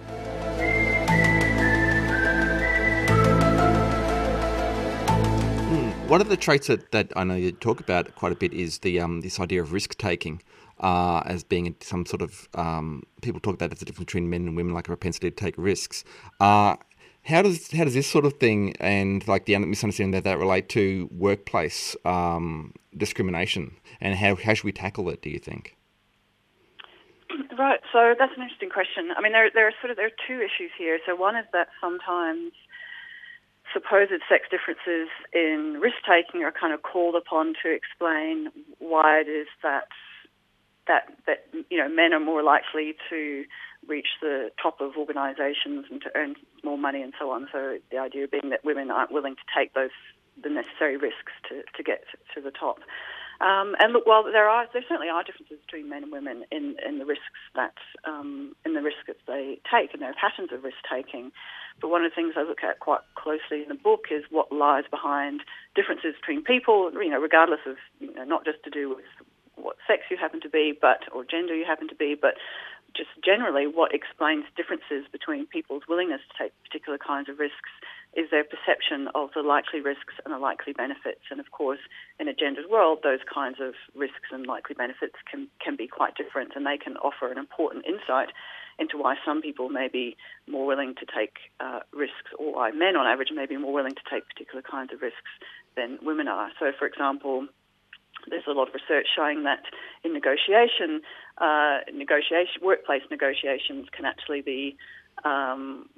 Hmm, 5.68 6.09
one 6.09 6.23
of 6.23 6.30
the 6.30 6.38
traits 6.38 6.68
that, 6.68 6.90
that 6.92 7.12
I 7.16 7.25
know 7.25 7.35
you 7.35 7.52
talk 7.52 7.80
about 7.80 8.14
quite 8.14 8.33
a 8.33 8.37
bit 8.37 8.54
is 8.54 8.78
the 8.78 8.99
um, 9.00 9.21
this 9.21 9.38
idea 9.38 9.61
of 9.61 9.75
risk 9.75 9.99
taking 9.99 10.40
uh, 10.80 11.23
as 11.25 11.45
being 11.45 11.75
some 11.80 12.06
sort 12.06 12.23
of 12.23 12.49
um, 12.54 13.02
people 13.23 13.40
talk 13.40 13.54
about 13.54 13.73
as 13.73 13.78
the 13.78 13.85
difference 13.85 14.06
between 14.06 14.30
men 14.30 14.47
and 14.47 14.56
women, 14.56 14.75
like 14.75 14.87
a 14.87 14.90
propensity 14.90 15.30
to 15.30 15.37
take 15.37 15.54
risks. 15.56 16.04
Uh, 16.40 16.76
how 17.25 17.42
does 17.42 17.71
how 17.73 17.85
does 17.85 17.95
this 17.95 18.06
sort 18.06 18.25
of 18.25 18.35
thing 18.35 18.75
and 18.78 19.26
like 19.26 19.47
the 19.47 19.59
misunderstanding 19.59 20.12
that 20.12 20.25
that 20.25 20.38
relate 20.38 20.68
to 20.71 21.09
workplace 21.11 21.97
um, 22.04 22.73
discrimination, 22.97 23.76
and 24.00 24.14
how 24.14 24.37
how 24.37 24.54
should 24.54 24.64
we 24.64 24.73
tackle 24.73 25.09
it? 25.11 25.23
Do 25.23 25.30
you 25.30 25.38
think? 25.38 25.76
Right. 27.59 27.80
So 27.92 28.14
that's 28.18 28.33
an 28.37 28.42
interesting 28.42 28.71
question. 28.71 29.11
I 29.16 29.21
mean, 29.23 29.33
there 29.33 29.50
there 29.52 29.66
are 29.66 29.73
sort 29.80 29.90
of 29.90 29.97
there 29.97 30.06
are 30.06 30.18
two 30.28 30.38
issues 30.38 30.71
here. 30.78 30.99
So 31.04 31.16
one 31.16 31.37
is 31.37 31.47
that 31.52 31.68
sometimes 31.80 32.52
supposed 33.73 34.12
sex 34.28 34.45
differences 34.50 35.09
in 35.33 35.78
risk 35.80 35.97
taking 36.09 36.45
are 36.45 36.52
kind 36.52 36.73
of 36.73 36.83
called 36.83 37.16
upon 37.16 37.54
to 37.62 37.71
explain 37.73 38.49
why 38.78 39.21
it 39.21 39.28
is 39.28 39.49
that 39.62 39.88
that 40.88 41.12
that 41.26 41.47
you 41.71 41.78
know 41.78 41.88
men 41.88 42.12
are 42.12 42.21
more 42.21 42.43
likely 42.43 42.95
to 43.11 43.45
reach 43.87 44.09
the 44.21 44.50
top 44.61 44.81
of 44.81 44.97
organisations 44.97 45.87
and 45.90 46.00
to 46.02 46.11
earn 46.14 46.35
more 46.64 46.78
money 46.78 47.02
and 47.02 47.12
so 47.19 47.31
on. 47.31 47.49
So 47.52 47.78
the 47.90 47.99
idea 47.99 48.26
being 48.26 48.50
that 48.50 48.64
women 48.64 48.90
aren't 48.90 49.12
willing 49.12 49.37
to 49.37 49.43
take 49.57 49.75
those 49.75 49.90
the 50.43 50.50
necessary 50.50 50.97
risks 50.97 51.33
to, 51.49 51.62
to 51.76 51.83
get 51.83 52.05
to 52.35 52.40
the 52.40 52.50
top. 52.50 52.78
Um, 53.40 53.76
and 53.78 53.93
look, 53.93 54.07
while 54.07 54.25
there 54.25 54.49
are 54.49 54.66
there 54.73 54.83
certainly 54.88 55.11
are 55.11 55.23
differences 55.23 55.59
between 55.66 55.90
men 55.90 56.05
and 56.05 56.12
women 56.12 56.45
in, 56.50 56.76
in 56.87 56.99
the 56.99 57.05
risks 57.05 57.40
that 57.55 57.75
um, 58.05 58.57
in 58.64 58.73
the 58.73 58.81
risks 58.81 59.05
that 59.07 59.16
they 59.26 59.61
take 59.71 59.93
and 59.93 60.00
their 60.00 60.14
patterns 60.14 60.52
of 60.52 60.64
risk 60.64 60.78
taking. 60.90 61.33
But 61.81 61.88
one 61.88 62.02
of 62.02 62.11
the 62.11 62.14
things 62.14 62.33
I 62.37 62.45
look 62.45 62.64
at 62.64 62.81
quite 62.81 63.00
closely 63.14 63.62
in 63.62 63.69
the 63.69 63.75
book 63.75 64.07
is 64.11 64.25
what 64.31 64.50
lies 64.50 64.85
behind 64.90 65.43
differences 65.75 66.14
between 66.19 66.45
people. 66.45 66.90
You 66.93 67.11
know, 67.11 67.21
regardless 67.21 67.61
of 67.66 67.76
you 68.00 68.14
know, 68.14 68.25
not 68.25 68.47
just 68.47 68.64
to 68.64 68.71
do 68.71 68.88
with 68.88 69.05
what 69.56 69.76
sex 69.86 70.02
you 70.10 70.16
happen 70.16 70.40
to 70.42 70.48
be, 70.48 70.72
but 70.78 71.04
or 71.12 71.25
gender 71.25 71.54
you 71.54 71.64
happen 71.64 71.88
to 71.88 71.94
be, 71.94 72.14
but 72.14 72.34
just 72.96 73.10
generally 73.22 73.66
what 73.66 73.92
explains 73.92 74.44
differences 74.56 75.04
between 75.12 75.46
people's 75.46 75.82
willingness 75.88 76.20
to 76.32 76.44
take 76.44 76.52
particular 76.64 76.96
kinds 76.96 77.28
of 77.28 77.38
risks 77.38 77.68
is 78.16 78.30
their 78.30 78.44
perception 78.44 79.08
of 79.14 79.28
the 79.34 79.42
likely 79.42 79.80
risks 79.80 80.16
and 80.25 80.32
the 80.32 80.38
likely 80.38 80.72
benefits. 80.72 81.20
And 81.30 81.38
of 81.38 81.50
course, 81.50 81.80
in 82.18 82.28
a 82.28 82.34
gendered 82.34 82.70
world, 82.70 83.00
those 83.02 83.20
kinds 83.28 83.58
of 83.60 83.75
risks 83.94 84.32
and 84.32 84.46
likely 84.46 84.75
benefits 84.75 85.16
can, 85.30 85.48
can 85.60 85.76
be 85.76 85.86
quite 85.86 86.16
different 86.16 86.52
and 86.56 86.64
they 86.64 86.78
can 86.78 86.96
offer 86.96 87.30
an 87.30 87.36
important 87.36 87.84
insight 87.84 88.32
into 88.78 88.96
why 88.96 89.16
some 89.25 89.42
people 89.42 89.68
may 89.68 89.88
be 89.88 90.16
more 90.48 90.66
willing 90.66 90.94
to 90.96 91.06
take 91.06 91.52
uh, 91.60 91.80
risks 91.92 92.32
or 92.38 92.54
why 92.54 92.70
men 92.70 92.96
on 92.96 93.06
average 93.06 93.30
may 93.34 93.46
be 93.46 93.56
more 93.56 93.72
willing 93.72 93.94
to 93.94 94.04
take 94.10 94.28
particular 94.28 94.62
kinds 94.62 94.92
of 94.92 95.02
risks 95.02 95.32
than 95.76 95.98
women 96.02 96.28
are. 96.28 96.50
So, 96.58 96.72
for 96.78 96.86
example, 96.86 97.46
there's 98.28 98.46
a 98.49 98.52
lot 98.52 98.68
of 98.68 98.75
research 98.75 99.06
showing 99.14 99.44
that 99.44 99.62
in 100.04 100.12
negotiation, 100.12 101.02
uh, 101.38 101.80
negotiation, 101.92 102.62
workplace 102.62 103.02
negotiations 103.11 103.87
can 103.92 104.04
actually 104.04 104.42
be 104.42 104.76
um, 105.25 105.88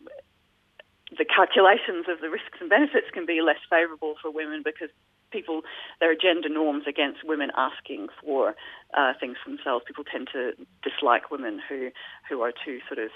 the 1.16 1.24
calculations 1.24 2.06
of 2.08 2.20
the 2.20 2.28
risks 2.28 2.58
and 2.60 2.68
benefits 2.68 3.06
can 3.12 3.24
be 3.24 3.40
less 3.40 3.60
favourable 3.70 4.14
for 4.20 4.30
women 4.30 4.62
because 4.64 4.90
people 5.30 5.62
there 6.00 6.10
are 6.10 6.14
gender 6.14 6.48
norms 6.48 6.84
against 6.86 7.24
women 7.24 7.50
asking 7.56 8.08
for 8.20 8.54
uh, 8.96 9.12
things 9.18 9.36
for 9.42 9.50
themselves. 9.50 9.84
People 9.86 10.04
tend 10.04 10.28
to 10.32 10.52
dislike 10.82 11.30
women 11.30 11.60
who 11.68 11.90
who 12.28 12.42
are 12.42 12.52
too 12.52 12.80
sort 12.88 12.98
of 12.98 13.10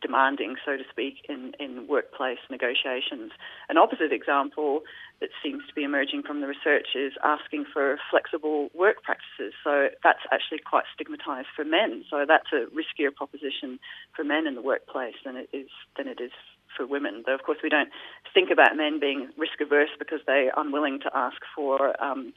demanding, 0.00 0.56
so 0.64 0.76
to 0.76 0.84
speak, 0.90 1.24
in, 1.28 1.52
in 1.58 1.86
workplace 1.88 2.38
negotiations. 2.50 3.32
An 3.68 3.76
opposite 3.76 4.12
example 4.12 4.82
that 5.20 5.30
seems 5.42 5.66
to 5.66 5.74
be 5.74 5.82
emerging 5.82 6.22
from 6.22 6.40
the 6.40 6.46
research 6.46 6.94
is 6.94 7.12
asking 7.24 7.64
for 7.72 7.98
flexible 8.10 8.70
work 8.74 9.02
practices. 9.02 9.52
So 9.64 9.88
that's 10.04 10.22
actually 10.32 10.60
quite 10.60 10.84
stigmatized 10.94 11.48
for 11.54 11.64
men. 11.64 12.04
So 12.08 12.24
that's 12.26 12.52
a 12.52 12.66
riskier 12.70 13.14
proposition 13.14 13.78
for 14.14 14.24
men 14.24 14.46
in 14.46 14.54
the 14.54 14.62
workplace 14.62 15.16
than 15.24 15.36
it 15.36 15.48
is 15.52 15.68
than 15.96 16.06
it 16.06 16.20
is 16.20 16.32
for 16.76 16.86
women. 16.86 17.24
Though 17.26 17.34
of 17.34 17.42
course 17.42 17.58
we 17.62 17.68
don't 17.68 17.88
think 18.32 18.50
about 18.50 18.76
men 18.76 19.00
being 19.00 19.30
risk 19.36 19.60
averse 19.60 19.90
because 19.98 20.20
they're 20.26 20.52
unwilling 20.56 21.00
to 21.00 21.10
ask 21.14 21.38
for 21.54 22.00
um, 22.02 22.32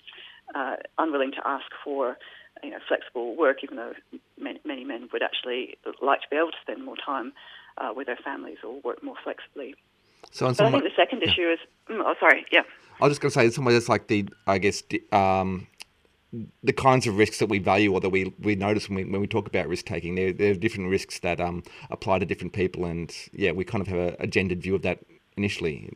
uh, 0.56 0.76
unwilling 0.98 1.32
to 1.32 1.42
ask 1.46 1.66
for 1.84 2.18
you 2.64 2.70
know 2.70 2.80
flexible 2.88 3.36
work, 3.36 3.64
even 3.64 3.78
though 3.78 3.94
many, 4.40 4.60
many 4.66 4.84
men 4.84 5.10
would 5.12 5.24
actually 5.24 5.78
like 6.02 6.22
to 6.22 6.28
be 6.30 6.38
able 6.38 6.52
to 6.52 6.58
spend 6.62 6.84
more 6.84 6.98
time 7.04 7.34
uh, 7.78 7.92
with 7.96 8.08
their 8.08 8.20
families 8.24 8.58
or 8.64 8.80
work 8.82 9.04
more 9.04 9.16
flexibly. 9.24 9.76
So, 10.32 10.48
but 10.48 10.62
I 10.62 10.72
think 10.72 10.84
the 10.84 10.90
second 10.96 11.24
issue 11.24 11.50
is. 11.50 11.60
Mm, 11.90 12.02
oh, 12.06 12.16
sorry. 12.20 12.46
Yeah. 12.52 12.62
I 13.02 13.06
was 13.06 13.12
just 13.12 13.22
going 13.22 13.32
to 13.32 13.34
say, 13.34 13.46
in 13.46 13.52
some 13.52 13.66
ways, 13.66 13.76
it's 13.76 13.90
like 13.90 14.08
the, 14.08 14.28
I 14.46 14.60
guess, 14.60 14.84
the, 14.84 15.02
um, 15.12 15.68
the 16.64 16.74
kinds 16.74 17.08
of 17.08 17.18
risks 17.18 17.40
that 17.40 17.50
we 17.50 17.58
value 17.58 17.92
or 17.92 18.00
that 18.00 18.10
we, 18.10 18.34
we 18.40 18.56
notice 18.56 18.88
when 18.88 18.98
we, 18.98 19.04
when 19.06 19.20
we 19.22 19.28
talk 19.28 19.48
about 19.48 19.68
risk 19.68 19.86
taking. 19.86 20.16
There, 20.16 20.32
there 20.32 20.52
are 20.52 20.56
different 20.56 20.90
risks 20.90 21.20
that 21.20 21.42
um, 21.42 21.64
apply 21.90 22.20
to 22.20 22.26
different 22.26 22.54
people, 22.54 22.86
and 22.86 23.14
yeah, 23.34 23.52
we 23.52 23.66
kind 23.66 23.82
of 23.82 23.88
have 23.88 23.98
a, 23.98 24.16
a 24.20 24.28
gendered 24.28 24.62
view 24.62 24.76
of 24.76 24.84
that 24.84 25.00
initially. 25.36 25.92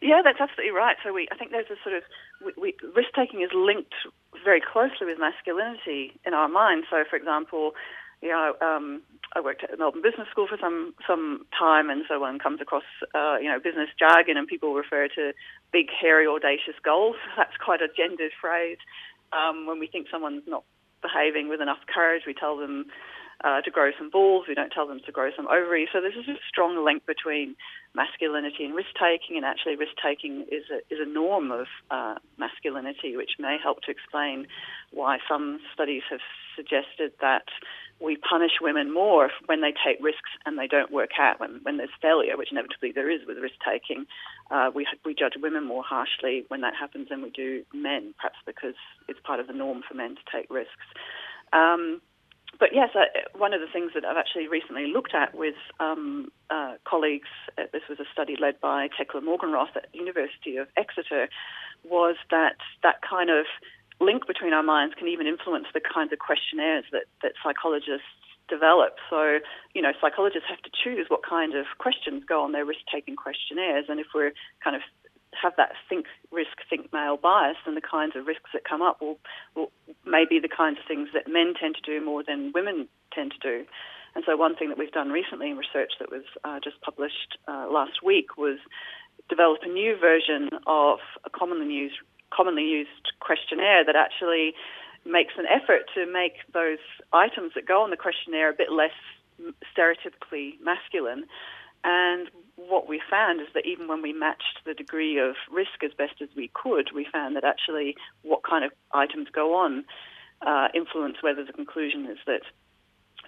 Yeah, 0.00 0.20
that's 0.22 0.40
absolutely 0.40 0.76
right. 0.76 0.96
So 1.02 1.12
we, 1.12 1.26
I 1.32 1.36
think 1.36 1.50
there's 1.50 1.70
a 1.70 1.76
sort 1.82 1.96
of 1.96 2.02
we, 2.44 2.52
we, 2.60 2.88
risk 2.94 3.08
taking 3.16 3.40
is 3.42 3.50
linked 3.54 3.94
very 4.44 4.60
closely 4.60 5.06
with 5.06 5.18
masculinity 5.18 6.18
in 6.24 6.34
our 6.34 6.48
mind. 6.48 6.84
So, 6.90 7.04
for 7.08 7.16
example, 7.16 7.72
you 8.22 8.28
know, 8.28 8.54
um, 8.60 9.02
I 9.34 9.40
worked 9.40 9.62
at 9.62 9.78
Melbourne 9.78 10.02
Business 10.02 10.28
School 10.30 10.46
for 10.48 10.58
some 10.60 10.94
some 11.06 11.46
time, 11.56 11.90
and 11.90 12.04
so 12.08 12.18
one 12.20 12.38
comes 12.38 12.60
across 12.60 12.84
uh, 13.14 13.36
you 13.40 13.48
know 13.48 13.60
business 13.60 13.88
jargon, 13.98 14.36
and 14.36 14.46
people 14.46 14.74
refer 14.74 15.08
to 15.14 15.32
big, 15.72 15.86
hairy, 15.90 16.26
audacious 16.26 16.74
goals. 16.84 17.16
That's 17.36 17.56
quite 17.62 17.80
a 17.80 17.88
gendered 17.88 18.32
phrase. 18.40 18.78
Um, 19.32 19.66
when 19.66 19.78
we 19.78 19.86
think 19.86 20.08
someone's 20.10 20.42
not 20.46 20.64
behaving 21.02 21.48
with 21.48 21.60
enough 21.60 21.78
courage, 21.92 22.22
we 22.26 22.34
tell 22.34 22.56
them 22.56 22.86
uh, 23.44 23.60
to 23.62 23.70
grow 23.70 23.90
some 23.96 24.10
balls. 24.10 24.46
We 24.48 24.54
don't 24.54 24.70
tell 24.70 24.86
them 24.86 25.00
to 25.06 25.12
grow 25.12 25.30
some 25.36 25.46
ovaries. 25.46 25.88
So 25.92 26.00
there's 26.00 26.16
a 26.16 26.38
strong 26.48 26.84
link 26.84 27.06
between 27.06 27.54
masculinity 27.94 28.64
and 28.64 28.74
risk 28.74 28.90
taking, 29.00 29.36
and 29.36 29.44
actually 29.44 29.76
risk 29.76 29.92
taking 30.02 30.42
is 30.50 30.64
a, 30.70 30.78
is 30.92 31.00
a 31.00 31.08
norm 31.08 31.50
of 31.50 31.66
uh, 31.90 32.16
masculinity, 32.36 33.16
which 33.16 33.32
may 33.38 33.56
help 33.62 33.82
to 33.82 33.90
explain 33.90 34.46
why 34.90 35.18
some 35.28 35.60
studies 35.72 36.02
have 36.10 36.20
suggested 36.56 37.12
that 37.20 37.44
we 38.00 38.16
punish 38.16 38.52
women 38.60 38.92
more 38.92 39.30
when 39.46 39.60
they 39.60 39.72
take 39.72 40.02
risks 40.02 40.30
and 40.46 40.58
they 40.58 40.66
don't 40.66 40.92
work 40.92 41.10
out. 41.20 41.40
When, 41.40 41.60
when 41.62 41.78
there's 41.78 41.90
failure, 42.00 42.36
which 42.36 42.52
inevitably 42.52 42.92
there 42.92 43.10
is 43.10 43.20
with 43.26 43.38
risk 43.38 43.56
taking, 43.66 44.06
uh, 44.50 44.70
we, 44.74 44.86
we 45.04 45.14
judge 45.14 45.34
women 45.40 45.66
more 45.66 45.82
harshly 45.82 46.44
when 46.48 46.60
that 46.60 46.74
happens 46.78 47.08
than 47.08 47.22
we 47.22 47.30
do 47.30 47.64
men, 47.74 48.14
perhaps 48.16 48.38
because 48.46 48.74
it's 49.08 49.18
part 49.24 49.40
of 49.40 49.46
the 49.46 49.52
norm 49.52 49.82
for 49.86 49.94
men 49.94 50.14
to 50.14 50.22
take 50.32 50.48
risks. 50.50 50.86
Um, 51.52 52.00
but 52.58 52.70
yes, 52.72 52.90
one 53.36 53.52
of 53.52 53.60
the 53.60 53.66
things 53.72 53.92
that 53.94 54.04
I've 54.04 54.16
actually 54.16 54.48
recently 54.48 54.86
looked 54.86 55.14
at 55.14 55.34
with 55.34 55.54
um, 55.80 56.32
uh, 56.50 56.74
colleagues, 56.84 57.28
uh, 57.56 57.64
this 57.72 57.82
was 57.88 58.00
a 58.00 58.04
study 58.12 58.36
led 58.40 58.60
by 58.60 58.88
Thekla 58.88 59.22
Morgenroth 59.22 59.76
at 59.76 59.86
the 59.92 59.98
University 59.98 60.56
of 60.56 60.68
Exeter, 60.76 61.28
was 61.84 62.16
that 62.30 62.56
that 62.82 62.96
kind 63.08 63.30
of 63.30 63.46
link 64.00 64.26
between 64.26 64.52
our 64.52 64.62
minds 64.62 64.94
can 64.94 65.08
even 65.08 65.26
influence 65.26 65.66
the 65.74 65.80
kinds 65.80 66.12
of 66.12 66.18
questionnaires 66.18 66.84
that, 66.92 67.04
that 67.22 67.32
psychologists 67.42 68.06
develop. 68.48 68.96
So, 69.10 69.38
you 69.74 69.82
know, 69.82 69.92
psychologists 70.00 70.48
have 70.48 70.62
to 70.62 70.70
choose 70.72 71.06
what 71.08 71.20
kind 71.22 71.54
of 71.54 71.66
questions 71.78 72.24
go 72.26 72.42
on 72.42 72.52
their 72.52 72.64
risk-taking 72.64 73.16
questionnaires, 73.16 73.86
and 73.88 74.00
if 74.00 74.06
we're 74.14 74.32
kind 74.64 74.74
of 74.74 74.82
have 75.40 75.52
that 75.56 75.72
think 75.88 76.06
risk, 76.32 76.58
think 76.68 76.92
male 76.92 77.16
bias, 77.16 77.56
and 77.66 77.76
the 77.76 77.82
kinds 77.82 78.16
of 78.16 78.26
risks 78.26 78.50
that 78.52 78.64
come 78.64 78.82
up 78.82 79.00
will, 79.00 79.18
will 79.54 79.70
maybe 80.06 80.38
the 80.38 80.48
kinds 80.48 80.78
of 80.78 80.84
things 80.86 81.08
that 81.14 81.30
men 81.30 81.54
tend 81.58 81.76
to 81.76 81.82
do 81.82 82.04
more 82.04 82.22
than 82.22 82.52
women 82.54 82.88
tend 83.12 83.32
to 83.32 83.38
do. 83.38 83.66
And 84.14 84.24
so, 84.26 84.36
one 84.36 84.56
thing 84.56 84.68
that 84.70 84.78
we've 84.78 84.92
done 84.92 85.10
recently 85.10 85.50
in 85.50 85.56
research 85.56 85.92
that 86.00 86.10
was 86.10 86.24
uh, 86.44 86.58
just 86.62 86.80
published 86.80 87.38
uh, 87.46 87.68
last 87.70 88.02
week 88.02 88.36
was 88.36 88.58
develop 89.28 89.60
a 89.62 89.68
new 89.68 89.96
version 89.98 90.48
of 90.66 90.98
a 91.24 91.30
commonly 91.30 91.72
used 91.72 91.96
commonly 92.34 92.64
used 92.64 93.12
questionnaire 93.20 93.84
that 93.84 93.96
actually 93.96 94.52
makes 95.06 95.34
an 95.38 95.46
effort 95.46 95.82
to 95.94 96.04
make 96.10 96.34
those 96.52 96.78
items 97.12 97.52
that 97.54 97.66
go 97.66 97.82
on 97.82 97.90
the 97.90 97.96
questionnaire 97.96 98.50
a 98.50 98.54
bit 98.54 98.70
less 98.70 98.92
stereotypically 99.72 100.60
masculine. 100.62 101.24
And 101.84 102.28
what 102.66 102.88
we 102.88 103.00
found 103.08 103.40
is 103.40 103.46
that 103.54 103.66
even 103.66 103.86
when 103.86 104.02
we 104.02 104.12
matched 104.12 104.58
the 104.66 104.74
degree 104.74 105.18
of 105.18 105.36
risk 105.50 105.84
as 105.84 105.92
best 105.96 106.20
as 106.20 106.28
we 106.36 106.50
could, 106.52 106.90
we 106.92 107.06
found 107.10 107.36
that 107.36 107.44
actually 107.44 107.94
what 108.22 108.42
kind 108.42 108.64
of 108.64 108.72
items 108.92 109.28
go 109.32 109.54
on 109.54 109.84
uh, 110.42 110.68
influence 110.74 111.16
whether 111.20 111.44
the 111.44 111.52
conclusion 111.52 112.06
is 112.06 112.18
that 112.26 112.42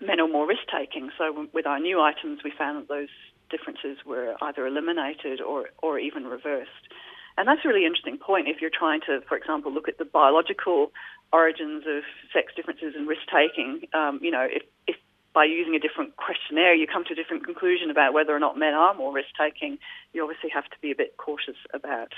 men 0.00 0.20
are 0.20 0.28
more 0.28 0.46
risk 0.46 0.62
taking. 0.70 1.10
So 1.16 1.48
with 1.52 1.66
our 1.66 1.78
new 1.78 2.00
items, 2.00 2.40
we 2.44 2.52
found 2.56 2.82
that 2.82 2.88
those 2.88 3.08
differences 3.50 3.98
were 4.04 4.34
either 4.42 4.66
eliminated 4.66 5.40
or, 5.40 5.70
or 5.82 5.98
even 5.98 6.24
reversed. 6.24 6.88
And 7.36 7.46
that's 7.48 7.64
a 7.64 7.68
really 7.68 7.86
interesting 7.86 8.18
point 8.18 8.48
if 8.48 8.60
you're 8.60 8.70
trying 8.76 9.00
to, 9.06 9.20
for 9.28 9.36
example, 9.36 9.72
look 9.72 9.88
at 9.88 9.98
the 9.98 10.04
biological 10.04 10.92
origins 11.32 11.84
of 11.86 12.02
sex 12.32 12.52
differences 12.54 12.94
and 12.96 13.08
risk 13.08 13.22
taking. 13.32 13.88
Um, 13.94 14.18
you 14.22 14.30
know, 14.30 14.46
if, 14.48 14.62
if 14.86 14.96
by 15.32 15.44
using 15.44 15.74
a 15.74 15.78
different 15.78 16.16
questionnaire 16.16 16.74
you 16.74 16.86
come 16.86 17.04
to 17.04 17.12
a 17.12 17.16
different 17.16 17.44
conclusion 17.44 17.90
about 17.90 18.12
whether 18.12 18.34
or 18.34 18.38
not 18.38 18.58
men 18.58 18.74
are 18.74 18.94
more 18.94 19.12
risk 19.12 19.28
taking, 19.38 19.78
you 20.12 20.22
obviously 20.22 20.50
have 20.50 20.64
to 20.64 20.76
be 20.80 20.90
a 20.90 20.96
bit 20.96 21.16
cautious 21.16 21.56
about 21.72 22.12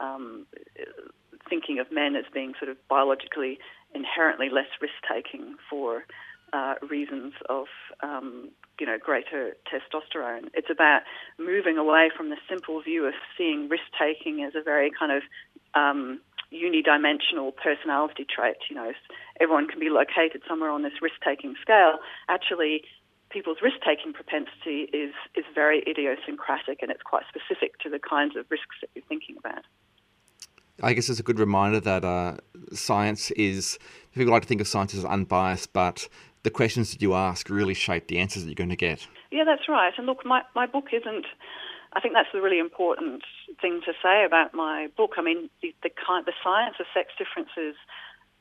um, 0.00 0.46
thinking 1.48 1.78
of 1.78 1.90
men 1.92 2.16
as 2.16 2.24
being 2.32 2.54
sort 2.58 2.70
of 2.70 2.76
biologically 2.88 3.58
inherently 3.94 4.48
less 4.50 4.68
risk 4.80 4.94
taking 5.10 5.54
for 5.68 6.04
uh, 6.52 6.74
reasons 6.88 7.32
of 7.48 7.66
um, 8.02 8.48
you 8.78 8.86
know 8.86 8.96
greater 8.98 9.56
testosterone. 9.66 10.48
It's 10.54 10.70
about 10.70 11.02
moving 11.38 11.78
away 11.78 12.10
from 12.16 12.30
the 12.30 12.36
simple 12.48 12.80
view 12.80 13.06
of 13.06 13.14
seeing 13.36 13.68
risk 13.68 13.84
taking 13.98 14.42
as 14.44 14.54
a 14.54 14.62
very 14.62 14.90
kind 14.96 15.12
of 15.12 15.22
um, 15.74 16.20
unidimensional 16.52 17.52
personality 17.56 18.26
trait. 18.28 18.56
You 18.68 18.76
know, 18.76 18.92
everyone 19.40 19.68
can 19.68 19.80
be 19.80 19.90
located 19.90 20.42
somewhere 20.48 20.70
on 20.70 20.82
this 20.82 20.94
risk 21.02 21.16
taking 21.24 21.54
scale. 21.60 21.98
Actually, 22.28 22.82
people's 23.30 23.58
risk 23.62 23.76
taking 23.84 24.12
propensity 24.12 24.88
is 24.92 25.12
is 25.34 25.44
very 25.54 25.82
idiosyncratic 25.88 26.82
and 26.82 26.90
it's 26.90 27.02
quite 27.02 27.24
specific 27.28 27.78
to 27.80 27.90
the 27.90 27.98
kinds 27.98 28.36
of 28.36 28.46
risks 28.50 28.76
that 28.80 28.90
you're 28.94 29.04
thinking 29.08 29.36
about. 29.38 29.64
I 30.82 30.92
guess 30.92 31.08
it's 31.08 31.20
a 31.20 31.22
good 31.22 31.38
reminder 31.38 31.78
that 31.80 32.04
uh, 32.04 32.36
science 32.72 33.30
is, 33.32 33.78
people 34.12 34.32
like 34.32 34.42
to 34.42 34.48
think 34.48 34.60
of 34.60 34.66
science 34.66 34.92
as 34.94 35.04
unbiased, 35.04 35.72
but 35.72 36.08
the 36.42 36.50
questions 36.50 36.90
that 36.90 37.00
you 37.00 37.14
ask 37.14 37.48
really 37.48 37.74
shape 37.74 38.08
the 38.08 38.18
answers 38.18 38.42
that 38.42 38.48
you're 38.48 38.56
going 38.56 38.70
to 38.70 38.76
get. 38.76 39.06
Yeah, 39.30 39.44
that's 39.44 39.68
right. 39.68 39.92
And 39.96 40.06
look, 40.06 40.24
my, 40.24 40.42
my 40.54 40.66
book 40.66 40.86
isn't, 40.92 41.26
I 41.94 42.00
think 42.00 42.14
that's 42.14 42.28
the 42.32 42.42
really 42.42 42.58
important 42.58 43.22
thing 43.60 43.80
to 43.86 43.92
say 44.02 44.24
about 44.24 44.52
my 44.52 44.88
book. 44.96 45.12
I 45.16 45.22
mean, 45.22 45.48
the, 45.62 45.74
the, 45.82 45.90
kind, 45.90 46.26
the 46.26 46.32
science 46.42 46.76
of 46.80 46.86
sex 46.92 47.12
differences 47.16 47.76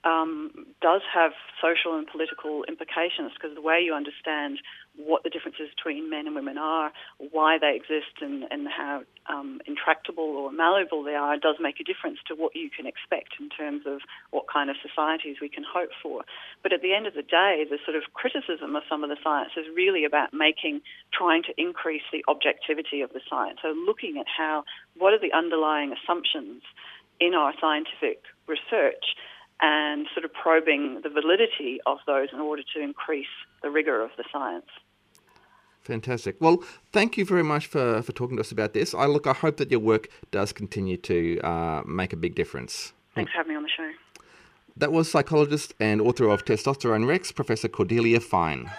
um, 0.04 0.66
does 0.82 1.02
have 1.14 1.32
social 1.62 1.96
and 1.98 2.08
political 2.08 2.64
implications 2.66 3.32
because 3.34 3.56
the 3.56 3.62
way 3.62 3.80
you 3.80 3.94
understand 3.94 4.60
what 4.96 5.24
the 5.24 5.30
differences 5.30 5.70
between 5.76 6.10
men 6.10 6.28
and 6.28 6.36
women 6.36 6.58
are, 6.58 6.92
why 7.18 7.58
they 7.58 7.76
exist, 7.76 8.22
and, 8.22 8.46
and 8.52 8.68
how 8.68 9.02
um, 9.28 9.60
intractable 9.66 10.24
or 10.24 10.52
malleable 10.52 11.04
they 11.04 11.16
are 11.16 11.38
does 11.38 11.56
make 11.60 11.80
a 11.80 11.84
difference 11.84 12.20
to 12.28 12.36
what 12.36 12.56
you 12.56 12.70
can 12.70 12.86
expect 12.86 13.34
in 13.40 13.50
terms 13.50 13.84
of 13.86 14.02
what 14.32 14.46
kind 14.52 14.70
of 14.70 14.76
societies 14.86 15.38
we 15.42 15.50
can 15.50 15.64
hope 15.64 15.90
for. 16.02 16.22
But 16.62 16.74
at 16.74 16.82
the 16.82 16.94
end 16.94 17.08
of 17.08 17.16
the 17.16 17.24
day, 17.24 17.66
the 17.70 17.80
sort 17.86 17.98
of 17.98 18.14
criticism 18.14 18.76
of 18.76 18.84
some 18.88 19.04
of 19.04 19.10
the 19.10 19.18
science 19.24 19.52
is 19.58 19.66
really 19.76 20.06
about 20.06 20.34
making, 20.34 20.82
trying 21.12 21.44
to 21.44 21.54
increase 21.58 22.04
the 22.12 22.24
objectivity 22.28 23.02
of 23.02 23.12
the 23.14 23.22
science. 23.30 23.60
So 23.62 23.74
looking 23.74 24.18
at 24.20 24.28
how, 24.30 24.64
what 24.98 25.14
are 25.14 25.20
the 25.20 25.34
underlying 25.34 25.94
assumptions 25.94 26.62
in 27.20 27.34
our 27.34 27.54
scientific 27.60 28.22
research 28.48 29.16
and 29.62 30.08
sort 30.14 30.26
of 30.26 30.34
probing 30.34 31.02
the 31.04 31.10
validity 31.10 31.80
of 31.86 31.98
those 32.06 32.30
in 32.34 32.40
order 32.40 32.64
to 32.76 32.82
increase 32.82 33.32
the 33.64 33.72
rigour 33.72 34.04
of 34.04 34.12
the 34.18 34.24
science. 34.32 34.68
Fantastic. 35.82 36.38
Well, 36.40 36.64
thank 36.92 37.18
you 37.18 37.26
very 37.26 37.44
much 37.44 37.66
for, 37.66 38.02
for 38.04 38.14
talking 38.14 38.38
to 38.38 38.42
us 38.42 38.52
about 38.52 38.74
this. 38.74 38.94
I 38.94 39.06
look, 39.06 39.28
I 39.28 39.34
hope 39.34 39.58
that 39.58 39.70
your 39.70 39.82
work 39.82 40.08
does 40.32 40.54
continue 40.54 40.98
to 40.98 41.40
uh, 41.42 41.82
make 41.86 42.14
a 42.14 42.16
big 42.16 42.36
difference. 42.36 42.94
Thanks 43.16 43.32
for 43.32 43.38
having 43.38 43.52
me 43.52 43.58
on 43.58 43.64
the 43.64 43.70
show. 43.70 43.92
That 44.78 44.92
was 44.92 45.12
psychologist 45.12 45.74
and 45.80 46.02
author 46.02 46.30
of 46.30 46.46
Testosterone 46.46 47.08
Rex, 47.08 47.32
Professor 47.32 47.68
Cordelia 47.68 48.20
Fine. 48.20 48.72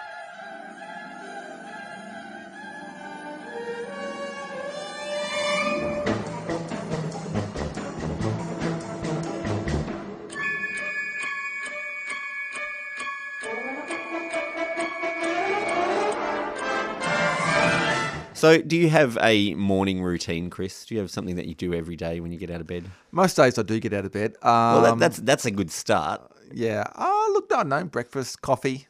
So, 18.44 18.60
do 18.60 18.76
you 18.76 18.90
have 18.90 19.16
a 19.22 19.54
morning 19.54 20.02
routine, 20.02 20.50
Chris? 20.50 20.84
Do 20.84 20.94
you 20.94 21.00
have 21.00 21.10
something 21.10 21.36
that 21.36 21.46
you 21.46 21.54
do 21.54 21.72
every 21.72 21.96
day 21.96 22.20
when 22.20 22.30
you 22.30 22.38
get 22.38 22.50
out 22.50 22.60
of 22.60 22.66
bed? 22.66 22.84
Most 23.10 23.38
days 23.38 23.58
I 23.58 23.62
do 23.62 23.80
get 23.80 23.94
out 23.94 24.04
of 24.04 24.12
bed. 24.12 24.32
Um, 24.42 24.50
well, 24.52 24.82
that, 24.82 24.98
that's 24.98 25.16
that's 25.16 25.46
a 25.46 25.50
good 25.50 25.70
start. 25.70 26.20
Yeah. 26.52 26.84
Oh, 26.94 27.30
look, 27.32 27.50
I 27.56 27.62
know 27.62 27.84
breakfast, 27.84 28.42
coffee. 28.42 28.86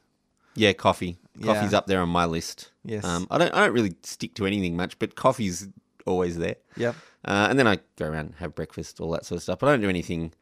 Yeah, 0.56 0.72
coffee. 0.72 1.18
Coffee's 1.40 1.70
Yeah. 1.70 1.78
up 1.78 1.86
there 1.86 2.00
on 2.00 2.08
my 2.08 2.24
list. 2.24 2.72
Yes. 2.84 3.04
Um, 3.04 3.28
I 3.30 3.38
don't 3.38 3.54
I 3.54 3.64
don't 3.64 3.72
really 3.74 3.94
stick 4.02 4.34
to 4.34 4.46
anything 4.46 4.74
much, 4.74 4.98
but 4.98 5.14
coffee's 5.14 5.68
always 6.04 6.36
there. 6.36 6.56
Yep. 6.76 6.96
Uh, 7.24 7.46
and 7.48 7.56
then 7.56 7.68
I 7.68 7.78
go 7.94 8.06
around, 8.06 8.26
and 8.26 8.34
have 8.40 8.56
breakfast, 8.56 8.98
all 8.98 9.12
that 9.12 9.24
sort 9.24 9.36
of 9.36 9.44
stuff. 9.44 9.60
But 9.60 9.68
I 9.68 9.70
don't 9.74 9.82
do 9.82 9.88
anything 9.88 10.32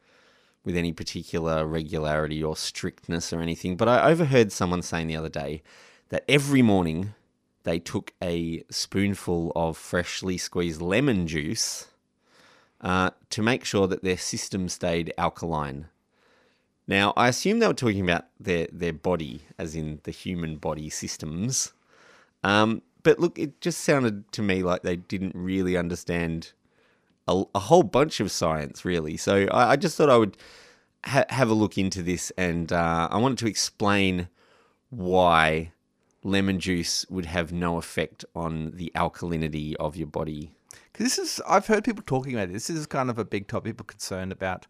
with 0.65 0.75
any 0.75 0.91
particular 0.91 1.67
regularity 1.67 2.43
or 2.43 2.55
strictness 2.55 3.31
or 3.31 3.41
anything. 3.41 3.77
But 3.77 3.89
I 3.89 4.09
overheard 4.09 4.51
someone 4.51 4.81
saying 4.81 5.05
the 5.05 5.17
other 5.17 5.29
day 5.29 5.61
that 6.09 6.25
every 6.27 6.63
morning 6.63 7.13
they 7.63 7.79
took 7.79 8.13
a 8.21 8.63
spoonful 8.69 9.51
of 9.55 9.77
freshly 9.77 10.37
squeezed 10.37 10.81
lemon 10.81 11.27
juice 11.27 11.87
uh, 12.81 13.11
to 13.29 13.41
make 13.41 13.63
sure 13.65 13.87
that 13.87 14.03
their 14.03 14.17
system 14.17 14.67
stayed 14.69 15.13
alkaline. 15.17 15.87
Now, 16.87 17.13
I 17.15 17.29
assume 17.29 17.59
they 17.59 17.67
were 17.67 17.73
talking 17.73 18.01
about 18.01 18.25
their, 18.39 18.67
their 18.71 18.93
body, 18.93 19.43
as 19.57 19.75
in 19.75 20.01
the 20.03 20.11
human 20.11 20.57
body 20.57 20.89
systems. 20.89 21.71
Um, 22.43 22.81
but 23.03 23.19
look, 23.19 23.39
it 23.39 23.61
just 23.61 23.81
sounded 23.81 24.29
to 24.33 24.41
me 24.41 24.63
like 24.63 24.81
they 24.81 24.97
didn't 24.97 25.35
really 25.35 25.77
understand 25.77 26.51
a, 27.27 27.43
a 27.55 27.59
whole 27.59 27.83
bunch 27.83 28.19
of 28.19 28.31
science, 28.31 28.83
really. 28.83 29.15
So 29.15 29.47
I, 29.51 29.71
I 29.71 29.75
just 29.77 29.95
thought 29.97 30.09
I 30.09 30.17
would 30.17 30.35
ha- 31.05 31.25
have 31.29 31.49
a 31.49 31.53
look 31.53 31.77
into 31.77 32.01
this, 32.01 32.31
and 32.37 32.71
uh, 32.71 33.07
I 33.09 33.17
wanted 33.17 33.37
to 33.39 33.47
explain 33.47 34.27
why 34.89 35.72
lemon 36.23 36.59
juice 36.59 37.05
would 37.09 37.25
have 37.25 37.51
no 37.51 37.77
effect 37.77 38.25
on 38.35 38.71
the 38.73 38.91
alkalinity 38.95 39.75
of 39.75 39.95
your 39.95 40.07
body. 40.07 40.51
Because 40.91 41.05
this 41.05 41.19
is, 41.19 41.41
I've 41.47 41.67
heard 41.67 41.83
people 41.83 42.03
talking 42.05 42.33
about 42.33 42.49
it. 42.49 42.53
This 42.53 42.69
is 42.69 42.85
kind 42.85 43.09
of 43.09 43.19
a 43.19 43.25
big 43.25 43.47
topic. 43.47 43.73
People 43.73 43.85
concerned 43.85 44.31
about 44.31 44.67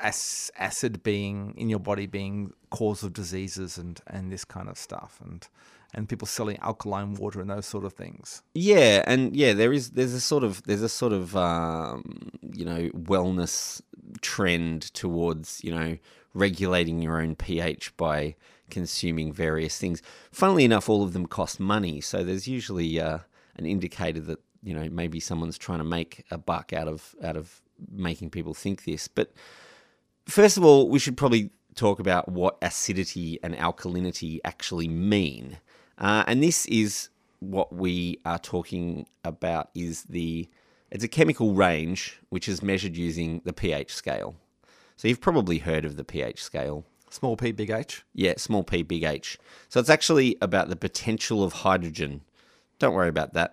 acid 0.00 1.02
being 1.02 1.54
in 1.56 1.70
your 1.70 1.78
body 1.78 2.06
being 2.06 2.52
cause 2.70 3.02
of 3.02 3.12
diseases 3.12 3.78
and, 3.78 4.00
and 4.06 4.30
this 4.30 4.44
kind 4.44 4.68
of 4.68 4.76
stuff, 4.76 5.18
and 5.24 5.48
and 5.94 6.08
people 6.08 6.26
selling 6.26 6.58
alkaline 6.58 7.14
water 7.14 7.40
and 7.40 7.48
those 7.48 7.66
sort 7.66 7.84
of 7.84 7.94
things. 7.94 8.42
Yeah, 8.54 9.02
and 9.06 9.34
yeah, 9.34 9.54
there 9.54 9.72
is 9.72 9.90
there's 9.90 10.12
a 10.12 10.20
sort 10.20 10.44
of 10.44 10.62
there's 10.64 10.82
a 10.82 10.88
sort 10.88 11.12
of 11.12 11.36
um, 11.36 12.30
you 12.52 12.64
know 12.64 12.90
wellness 12.90 13.80
trend 14.20 14.82
towards 14.94 15.60
you 15.64 15.74
know 15.74 15.96
regulating 16.34 17.00
your 17.00 17.20
own 17.20 17.34
pH 17.34 17.96
by 17.96 18.36
consuming 18.70 19.32
various 19.32 19.78
things. 19.78 20.02
Funnily 20.32 20.64
enough, 20.64 20.88
all 20.88 21.02
of 21.02 21.12
them 21.12 21.26
cost 21.26 21.60
money, 21.60 22.00
so 22.00 22.24
there's 22.24 22.48
usually 22.48 23.00
uh, 23.00 23.18
an 23.56 23.66
indicator 23.66 24.20
that 24.20 24.40
you 24.62 24.74
know 24.74 24.88
maybe 24.90 25.20
someone's 25.20 25.58
trying 25.58 25.78
to 25.78 25.84
make 25.84 26.24
a 26.30 26.38
buck 26.38 26.72
out 26.72 26.88
of 26.88 27.14
out 27.22 27.36
of 27.36 27.62
making 27.90 28.30
people 28.30 28.54
think 28.54 28.84
this. 28.84 29.08
But 29.08 29.32
first 30.26 30.56
of 30.56 30.64
all, 30.64 30.88
we 30.88 30.98
should 30.98 31.16
probably 31.16 31.50
talk 31.74 32.00
about 32.00 32.28
what 32.28 32.56
acidity 32.62 33.38
and 33.42 33.54
alkalinity 33.54 34.40
actually 34.44 34.88
mean. 34.88 35.58
Uh, 35.98 36.24
and 36.26 36.42
this 36.42 36.66
is 36.66 37.10
what 37.40 37.72
we 37.72 38.18
are 38.24 38.38
talking 38.38 39.06
about 39.24 39.70
is 39.74 40.04
the 40.04 40.48
it's 40.90 41.04
a 41.04 41.08
chemical 41.08 41.52
range 41.52 42.18
which 42.30 42.48
is 42.48 42.62
measured 42.62 42.96
using 42.96 43.42
the 43.44 43.52
pH 43.52 43.92
scale. 43.94 44.36
So 44.96 45.08
you've 45.08 45.20
probably 45.20 45.58
heard 45.58 45.84
of 45.84 45.96
the 45.96 46.04
pH 46.04 46.42
scale. 46.42 46.84
Small 47.16 47.36
p, 47.36 47.52
big 47.52 47.70
H. 47.70 48.04
Yeah, 48.14 48.34
small 48.36 48.62
p, 48.70 48.82
big 48.82 49.04
H. 49.04 49.38
So 49.70 49.80
it's 49.80 49.88
actually 49.96 50.36
about 50.42 50.68
the 50.68 50.76
potential 50.76 51.38
of 51.42 51.52
hydrogen. 51.66 52.20
Don't 52.78 52.94
worry 52.94 53.08
about 53.16 53.32
that. 53.38 53.50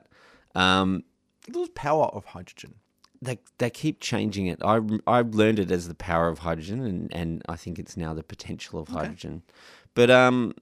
Um, 0.53 1.03
The 1.47 1.69
power 1.73 2.07
of 2.17 2.25
hydrogen. 2.35 2.73
they 3.27 3.37
they 3.61 3.69
keep 3.69 3.95
changing 4.11 4.45
it. 4.47 4.59
I 4.73 4.75
I 5.07 5.21
learned 5.21 5.59
it 5.59 5.71
as 5.71 5.87
the 5.87 5.95
power 6.11 6.27
of 6.33 6.39
hydrogen, 6.39 6.79
and, 6.89 7.13
and 7.19 7.29
I 7.53 7.55
think 7.55 7.79
it's 7.79 7.95
now 7.95 8.13
the 8.13 8.23
potential 8.33 8.79
of 8.81 8.87
hydrogen. 8.89 9.43
But 9.93 10.09
um, 10.11 10.53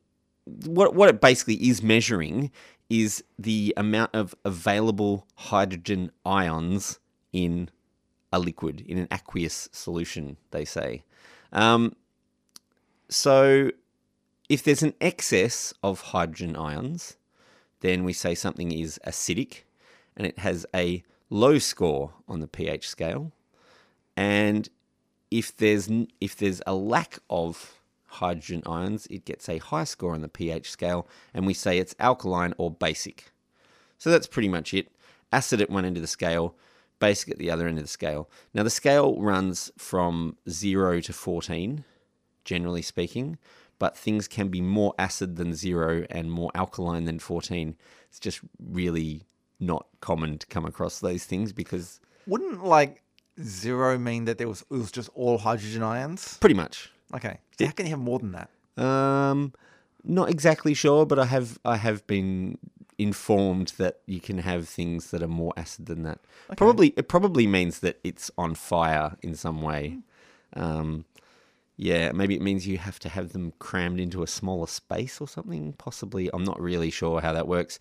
what 0.75 0.89
what 0.97 1.09
it 1.09 1.19
basically 1.29 1.55
is 1.69 1.81
measuring 1.81 2.51
is 2.89 3.23
the 3.39 3.73
amount 3.77 4.11
of 4.13 4.35
available 4.45 5.25
hydrogen 5.49 6.11
ions 6.25 6.99
in 7.33 7.69
a 8.31 8.37
liquid 8.39 8.81
in 8.81 8.97
an 8.99 9.07
aqueous 9.09 9.69
solution. 9.71 10.37
They 10.51 10.65
say. 10.65 11.03
Um, 11.53 11.95
so 13.11 13.71
if 14.49 14.63
there's 14.63 14.81
an 14.81 14.93
excess 14.99 15.73
of 15.83 16.01
hydrogen 16.01 16.55
ions, 16.55 17.17
then 17.81 18.03
we 18.03 18.13
say 18.13 18.33
something 18.33 18.71
is 18.71 18.99
acidic 19.05 19.63
and 20.15 20.25
it 20.25 20.39
has 20.39 20.65
a 20.73 21.03
low 21.29 21.59
score 21.59 22.13
on 22.27 22.39
the 22.39 22.47
pH 22.47 22.87
scale. 22.87 23.31
And 24.15 24.69
if 25.29 25.55
there's 25.55 25.89
if 26.19 26.35
there's 26.35 26.61
a 26.65 26.73
lack 26.73 27.19
of 27.29 27.81
hydrogen 28.07 28.63
ions, 28.65 29.07
it 29.07 29.25
gets 29.25 29.47
a 29.49 29.57
high 29.57 29.85
score 29.85 30.13
on 30.13 30.21
the 30.21 30.27
pH 30.27 30.69
scale, 30.69 31.07
and 31.33 31.45
we 31.45 31.53
say 31.53 31.77
it's 31.77 31.95
alkaline 31.99 32.53
or 32.57 32.71
basic. 32.71 33.31
So 33.97 34.09
that's 34.09 34.27
pretty 34.27 34.49
much 34.49 34.73
it. 34.73 34.91
Acid 35.31 35.61
at 35.61 35.69
one 35.69 35.85
end 35.85 35.95
of 35.97 36.01
the 36.01 36.07
scale, 36.07 36.55
basic 36.99 37.29
at 37.29 37.37
the 37.37 37.49
other 37.49 37.67
end 37.67 37.77
of 37.77 37.83
the 37.83 37.89
scale. 37.89 38.29
Now, 38.53 38.63
the 38.63 38.69
scale 38.69 39.19
runs 39.21 39.71
from 39.77 40.37
0 40.49 41.01
to 41.01 41.13
14, 41.13 41.85
generally 42.45 42.81
speaking, 42.81 43.37
but 43.79 43.97
things 43.97 44.27
can 44.27 44.49
be 44.49 44.61
more 44.61 44.93
acid 44.99 45.35
than 45.37 45.53
0 45.53 46.05
and 46.09 46.31
more 46.31 46.51
alkaline 46.55 47.05
than 47.05 47.19
14. 47.19 47.75
It's 48.09 48.19
just 48.19 48.41
really 48.59 49.23
not 49.59 49.87
common 50.01 50.37
to 50.39 50.47
come 50.47 50.65
across 50.65 50.99
those 50.99 51.23
things 51.25 51.53
because 51.53 51.99
Wouldn't 52.27 52.63
like 52.65 53.03
zero 53.41 53.97
mean 53.97 54.25
that 54.25 54.37
there 54.37 54.47
was 54.47 54.61
it 54.61 54.73
was 54.73 54.91
just 54.91 55.09
all 55.15 55.37
hydrogen 55.37 55.83
ions? 55.83 56.37
pretty 56.39 56.55
much 56.55 56.91
Okay. 57.13 57.39
So 57.59 57.65
how 57.65 57.71
can 57.71 57.85
you 57.85 57.91
have 57.91 57.99
more 57.99 58.19
than 58.19 58.31
that? 58.31 58.49
Um, 58.83 59.53
not 60.03 60.29
exactly 60.29 60.73
sure, 60.73 61.05
but 61.05 61.19
I 61.19 61.25
have 61.25 61.59
I 61.65 61.77
have 61.77 62.05
been 62.07 62.57
informed 62.97 63.73
that 63.77 63.99
you 64.05 64.19
can 64.19 64.37
have 64.39 64.69
things 64.69 65.11
that 65.11 65.21
are 65.23 65.27
more 65.27 65.53
acid 65.57 65.87
than 65.87 66.03
that. 66.03 66.19
Probably 66.55 66.93
it 66.97 67.07
probably 67.07 67.47
means 67.47 67.79
that 67.79 67.99
it's 68.03 68.31
on 68.37 68.55
fire 68.55 69.17
in 69.21 69.35
some 69.35 69.61
way. 69.61 69.99
Um, 70.53 71.05
yeah, 71.81 72.11
maybe 72.11 72.35
it 72.35 72.43
means 72.43 72.67
you 72.67 72.77
have 72.77 72.99
to 72.99 73.09
have 73.09 73.33
them 73.33 73.53
crammed 73.57 73.99
into 73.99 74.21
a 74.21 74.27
smaller 74.27 74.67
space 74.67 75.19
or 75.19 75.27
something. 75.27 75.73
Possibly, 75.73 76.29
I'm 76.31 76.43
not 76.43 76.61
really 76.61 76.91
sure 76.91 77.21
how 77.21 77.33
that 77.33 77.47
works. 77.47 77.79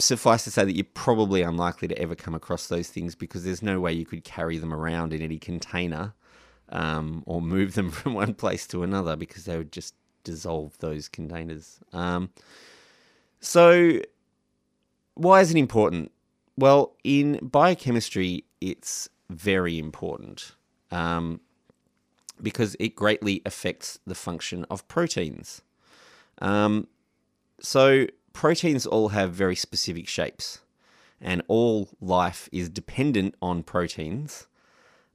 Suffice 0.00 0.42
to 0.42 0.50
say 0.50 0.64
that 0.64 0.74
you're 0.74 0.84
probably 0.92 1.42
unlikely 1.42 1.86
to 1.86 1.96
ever 1.96 2.16
come 2.16 2.34
across 2.34 2.66
those 2.66 2.88
things 2.88 3.14
because 3.14 3.44
there's 3.44 3.62
no 3.62 3.78
way 3.78 3.92
you 3.92 4.04
could 4.04 4.24
carry 4.24 4.58
them 4.58 4.74
around 4.74 5.12
in 5.12 5.22
any 5.22 5.38
container 5.38 6.12
um, 6.70 7.22
or 7.24 7.40
move 7.40 7.74
them 7.74 7.88
from 7.92 8.14
one 8.14 8.34
place 8.34 8.66
to 8.66 8.82
another 8.82 9.14
because 9.14 9.44
they 9.44 9.56
would 9.56 9.70
just 9.70 9.94
dissolve 10.24 10.76
those 10.78 11.06
containers. 11.06 11.78
Um, 11.92 12.30
so, 13.38 14.00
why 15.14 15.40
is 15.40 15.52
it 15.52 15.56
important? 15.56 16.10
Well, 16.56 16.96
in 17.04 17.38
biochemistry, 17.42 18.42
it's 18.60 19.08
very 19.30 19.78
important 19.78 20.56
um, 20.90 21.40
because 22.42 22.76
it 22.80 22.94
greatly 22.94 23.42
affects 23.46 23.98
the 24.06 24.14
function 24.14 24.66
of 24.70 24.86
proteins. 24.88 25.62
Um, 26.40 26.88
so, 27.60 28.06
proteins 28.32 28.86
all 28.86 29.08
have 29.08 29.32
very 29.32 29.54
specific 29.56 30.08
shapes, 30.08 30.60
and 31.20 31.42
all 31.46 31.90
life 32.00 32.48
is 32.50 32.68
dependent 32.68 33.34
on 33.40 33.62
proteins 33.62 34.48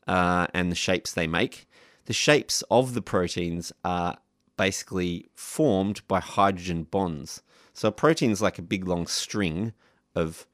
uh, 0.08 0.48
and 0.54 0.72
the 0.72 0.76
shapes 0.76 1.14
they 1.14 1.28
make. 1.28 1.68
The 2.06 2.14
shapes 2.14 2.64
of 2.72 2.94
the 2.94 3.02
proteins 3.02 3.74
are 3.84 4.18
basically 4.56 5.28
formed 5.36 6.02
by 6.08 6.20
hydrogen 6.20 6.84
bonds. 6.84 7.42
So 7.74 7.90
a 7.90 7.92
protein 7.92 8.32
is 8.32 8.42
like 8.42 8.58
a 8.58 8.64
big 8.64 8.88
long 8.88 9.06
string 9.06 9.74
of 10.16 10.48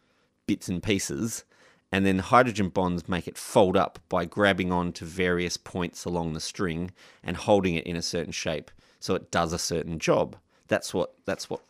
bits 0.48 0.68
and 0.68 0.84
pieces, 0.84 1.46
and 1.94 2.08
then 2.08 2.18
hydrogen 2.18 2.70
bonds 2.70 3.08
make 3.08 3.28
it 3.28 3.38
fold 3.38 3.78
up 3.78 4.00
by 4.10 4.26
grabbing 4.26 4.72
on 4.72 4.92
to 4.92 5.06
various 5.06 5.58
points 5.58 6.06
along 6.06 6.34
the 6.34 6.40
string 6.40 6.90
and 7.24 7.38
holding 7.38 7.76
it 7.76 7.86
in 7.86 7.96
a 7.96 8.02
certain 8.02 8.34
shape 8.34 8.72
so 9.00 9.14
it 9.14 9.30
does 9.30 9.54
a 9.54 9.60
certain 9.60 10.00
job. 10.00 10.36
That's 10.68 10.92
what 10.92 11.14
that's 11.26 11.52
what 11.52 11.62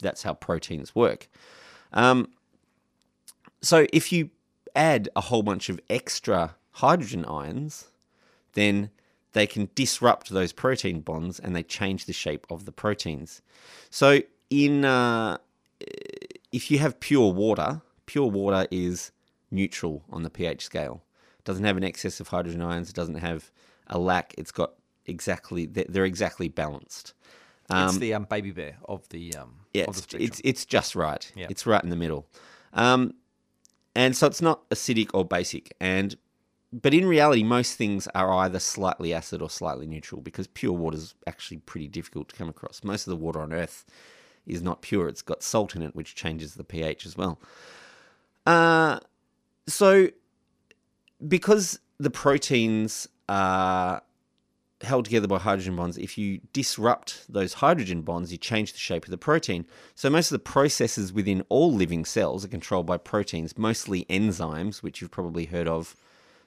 that's 0.00 0.22
how 0.22 0.34
proteins 0.34 0.94
work. 0.94 1.30
Um, 1.94 2.28
so 3.62 3.86
if 3.90 4.12
you 4.12 4.28
add 4.76 5.08
a 5.16 5.22
whole 5.22 5.42
bunch 5.42 5.70
of 5.70 5.80
extra 5.88 6.54
hydrogen 6.72 7.24
ions, 7.24 7.86
then 8.52 8.90
they 9.32 9.46
can 9.46 9.70
disrupt 9.74 10.28
those 10.28 10.52
protein 10.52 11.00
bonds 11.00 11.40
and 11.40 11.56
they 11.56 11.62
change 11.62 12.04
the 12.04 12.12
shape 12.12 12.46
of 12.50 12.66
the 12.66 12.72
proteins. 12.72 13.40
So 13.88 14.20
in 14.50 14.84
uh, 14.84 15.38
if 16.52 16.70
you 16.70 16.80
have 16.80 17.00
pure 17.00 17.32
water, 17.32 17.80
pure 18.04 18.26
water 18.26 18.66
is 18.70 19.10
neutral 19.50 20.04
on 20.10 20.22
the 20.22 20.30
pH 20.30 20.64
scale. 20.64 21.02
It 21.38 21.44
doesn't 21.44 21.64
have 21.64 21.76
an 21.76 21.84
excess 21.84 22.20
of 22.20 22.28
hydrogen 22.28 22.62
ions. 22.62 22.88
It 22.88 22.94
doesn't 22.94 23.16
have 23.16 23.50
a 23.86 23.98
lack. 23.98 24.34
It's 24.36 24.52
got 24.52 24.72
exactly 25.06 25.66
they're 25.66 26.04
exactly 26.04 26.48
balanced. 26.48 27.14
it's 27.70 27.96
the 27.98 28.14
um, 28.14 28.24
baby 28.24 28.50
bear 28.50 28.76
of 28.86 29.08
the 29.08 29.34
um 29.34 29.60
Yeah, 29.72 29.84
of 29.88 29.94
the 29.96 30.16
it's, 30.16 30.40
it's 30.40 30.40
it's 30.44 30.64
just 30.64 30.94
right. 30.94 31.30
Yeah. 31.34 31.46
It's 31.50 31.66
right 31.66 31.82
in 31.82 31.90
the 31.90 31.96
middle. 31.96 32.26
Um, 32.72 33.14
and 33.94 34.16
so 34.16 34.26
it's 34.26 34.42
not 34.42 34.68
acidic 34.70 35.10
or 35.14 35.24
basic. 35.24 35.74
And 35.80 36.16
but 36.72 36.92
in 36.92 37.06
reality, 37.06 37.42
most 37.42 37.76
things 37.76 38.06
are 38.14 38.32
either 38.32 38.58
slightly 38.58 39.14
acid 39.14 39.40
or 39.40 39.48
slightly 39.48 39.86
neutral 39.86 40.20
because 40.20 40.46
pure 40.46 40.72
water 40.72 40.98
is 40.98 41.14
actually 41.26 41.58
pretty 41.58 41.88
difficult 41.88 42.28
to 42.28 42.36
come 42.36 42.48
across. 42.48 42.84
Most 42.84 43.06
of 43.06 43.10
the 43.10 43.16
water 43.16 43.40
on 43.40 43.52
Earth 43.52 43.86
is 44.46 44.62
not 44.62 44.82
pure. 44.82 45.08
It's 45.08 45.22
got 45.22 45.42
salt 45.42 45.74
in 45.74 45.82
it, 45.82 45.96
which 45.96 46.14
changes 46.14 46.54
the 46.54 46.64
pH 46.64 47.06
as 47.06 47.16
well. 47.16 47.40
Uh, 48.46 48.98
so 49.68 50.08
because 51.26 51.78
the 51.98 52.10
proteins 52.10 53.08
are 53.28 54.02
held 54.80 55.04
together 55.04 55.26
by 55.26 55.38
hydrogen 55.38 55.74
bonds, 55.76 55.98
if 55.98 56.16
you 56.16 56.40
disrupt 56.52 57.24
those 57.28 57.54
hydrogen 57.54 58.02
bonds, 58.02 58.30
you 58.30 58.38
change 58.38 58.72
the 58.72 58.78
shape 58.78 59.04
of 59.04 59.10
the 59.10 59.18
protein. 59.18 59.66
So 59.94 60.08
most 60.08 60.30
of 60.30 60.36
the 60.36 60.44
processes 60.44 61.12
within 61.12 61.44
all 61.48 61.72
living 61.72 62.04
cells 62.04 62.44
are 62.44 62.48
controlled 62.48 62.86
by 62.86 62.96
proteins, 62.96 63.58
mostly 63.58 64.04
enzymes, 64.04 64.82
which 64.82 65.00
you've 65.00 65.10
probably 65.10 65.46
heard 65.46 65.66
of. 65.66 65.96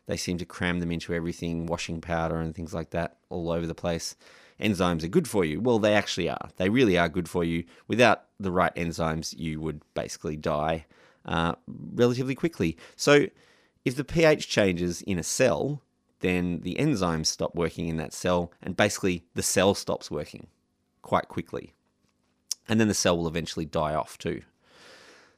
They 0.08 0.18
seem 0.18 0.38
to 0.38 0.46
cram 0.46 0.80
them 0.80 0.92
into 0.92 1.14
everything, 1.14 1.66
washing 1.66 2.02
powder 2.02 2.40
and 2.40 2.56
things 2.56 2.74
like 2.74 2.92
that, 2.92 3.18
all 3.30 3.52
over 3.52 3.68
the 3.68 3.76
place. 3.76 4.16
Enzymes 4.60 5.04
are 5.04 5.10
good 5.10 5.28
for 5.28 5.44
you. 5.44 5.60
Well, 5.60 5.80
they 5.80 5.94
actually 5.94 6.30
are. 6.30 6.50
They 6.58 6.70
really 6.70 6.98
are 6.98 7.10
good 7.10 7.28
for 7.28 7.44
you. 7.44 7.66
Without 7.88 8.26
the 8.40 8.52
right 8.52 8.74
enzymes, 8.76 9.38
you 9.38 9.60
would 9.60 9.82
basically 9.94 10.38
die 10.38 10.86
uh, 11.26 11.54
relatively 11.68 12.36
quickly. 12.36 12.78
So, 12.96 13.28
if 13.84 13.96
the 13.96 14.04
pH 14.04 14.48
changes 14.48 15.02
in 15.02 15.18
a 15.18 15.24
cell, 15.24 15.82
then 16.20 16.62
the 16.62 16.76
enzymes 16.76 17.28
stop 17.28 17.56
working 17.56 17.88
in 17.88 17.98
that 17.98 18.14
cell, 18.14 18.52
and 18.62 18.78
basically 18.78 19.26
the 19.34 19.44
cell 19.44 19.74
stops 19.74 20.12
working 20.12 20.48
quite 21.02 21.28
quickly. 21.28 21.74
And 22.70 22.80
then 22.80 22.88
the 22.88 22.94
cell 22.94 23.18
will 23.18 23.28
eventually 23.28 23.66
die 23.66 23.96
off 23.96 24.18
too. 24.18 24.42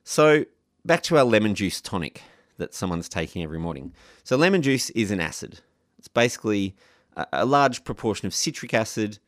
So, 0.04 0.46
back 0.86 1.02
to 1.04 1.18
our 1.18 1.24
lemon 1.24 1.56
juice 1.56 1.80
tonic 1.80 2.22
that 2.58 2.74
someone's 2.74 3.10
taking 3.10 3.44
every 3.44 3.60
morning. 3.60 3.94
So, 4.24 4.36
lemon 4.36 4.62
juice 4.62 4.90
is 4.92 5.10
an 5.12 5.22
acid. 5.22 5.62
It's 5.98 6.10
basically 6.10 6.76
a, 7.16 7.26
a 7.32 7.46
large 7.46 7.84
proportion 7.86 8.28
of 8.28 8.34
citric 8.34 8.74
acid 8.74 9.20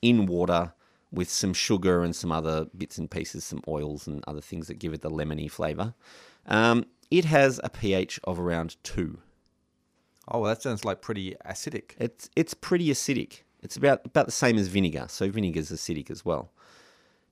in 0.00 0.26
water 0.26 0.72
with 1.12 1.28
some 1.28 1.52
sugar 1.52 2.02
and 2.02 2.16
some 2.16 2.32
other 2.32 2.66
bits 2.76 2.98
and 2.98 3.10
pieces, 3.10 3.44
some 3.44 3.62
oils 3.68 4.06
and 4.06 4.24
other 4.26 4.40
things 4.40 4.66
that 4.68 4.78
give 4.78 4.94
it 4.94 5.02
the 5.02 5.10
lemony 5.10 5.50
flavour. 5.50 5.94
Um, 6.46 6.86
it 7.10 7.26
has 7.26 7.60
a 7.62 7.68
pH 7.68 8.18
of 8.24 8.40
around 8.40 8.76
2. 8.82 9.18
oh, 10.28 10.40
well, 10.40 10.48
that 10.48 10.62
sounds 10.62 10.84
like 10.84 11.02
pretty 11.02 11.36
acidic. 11.46 11.92
It's 11.98 12.30
it's 12.34 12.54
pretty 12.54 12.88
acidic. 12.88 13.42
It's 13.62 13.76
about 13.76 14.04
about 14.06 14.26
the 14.26 14.32
same 14.32 14.56
as 14.56 14.68
vinegar. 14.68 15.06
So 15.08 15.30
vinegar's 15.30 15.70
acidic 15.70 16.10
as 16.10 16.24
well. 16.24 16.50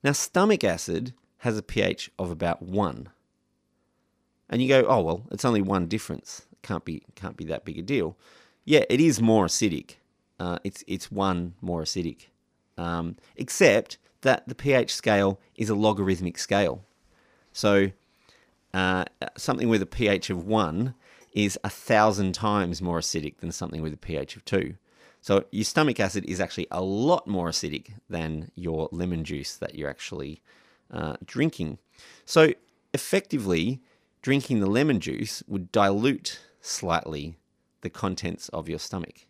Now 0.03 0.11
stomach 0.11 0.63
acid 0.63 1.13
has 1.39 1.57
a 1.57 1.63
pH 1.63 2.11
of 2.19 2.29
about 2.29 2.61
one. 2.61 3.09
And 4.49 4.61
you 4.61 4.67
go, 4.67 4.85
oh 4.87 5.01
well, 5.01 5.23
it's 5.31 5.45
only 5.45 5.61
one 5.61 5.87
difference. 5.87 6.45
Can't 6.61 6.85
be 6.85 7.03
can't 7.15 7.35
be 7.35 7.45
that 7.45 7.65
big 7.65 7.79
a 7.79 7.81
deal. 7.81 8.17
Yeah, 8.63 8.83
it 8.89 9.01
is 9.01 9.21
more 9.21 9.47
acidic. 9.47 9.95
Uh, 10.39 10.59
it's 10.63 10.83
it's 10.87 11.11
one 11.11 11.55
more 11.61 11.81
acidic. 11.81 12.27
Um, 12.77 13.17
except 13.35 13.97
that 14.21 14.47
the 14.47 14.55
pH 14.55 14.93
scale 14.93 15.39
is 15.55 15.69
a 15.69 15.75
logarithmic 15.75 16.37
scale. 16.37 16.83
So 17.53 17.91
uh, 18.73 19.05
something 19.37 19.67
with 19.67 19.81
a 19.81 19.87
pH 19.87 20.29
of 20.29 20.45
one 20.45 20.93
is 21.33 21.57
a 21.63 21.69
thousand 21.69 22.33
times 22.33 22.81
more 22.81 22.99
acidic 22.99 23.37
than 23.37 23.51
something 23.51 23.81
with 23.81 23.93
a 23.93 23.97
pH 23.97 24.35
of 24.35 24.45
two. 24.45 24.75
So 25.21 25.45
your 25.51 25.65
stomach 25.65 25.99
acid 25.99 26.25
is 26.25 26.39
actually 26.39 26.67
a 26.71 26.81
lot 26.81 27.27
more 27.27 27.49
acidic 27.49 27.93
than 28.09 28.51
your 28.55 28.89
lemon 28.91 29.23
juice 29.23 29.55
that 29.57 29.75
you're 29.75 29.89
actually 29.89 30.41
uh, 30.89 31.17
drinking. 31.25 31.77
So 32.25 32.53
effectively, 32.93 33.81
drinking 34.21 34.59
the 34.59 34.69
lemon 34.69 34.99
juice 34.99 35.43
would 35.47 35.71
dilute 35.71 36.39
slightly 36.59 37.37
the 37.81 37.89
contents 37.89 38.49
of 38.49 38.67
your 38.67 38.79
stomach. 38.79 39.25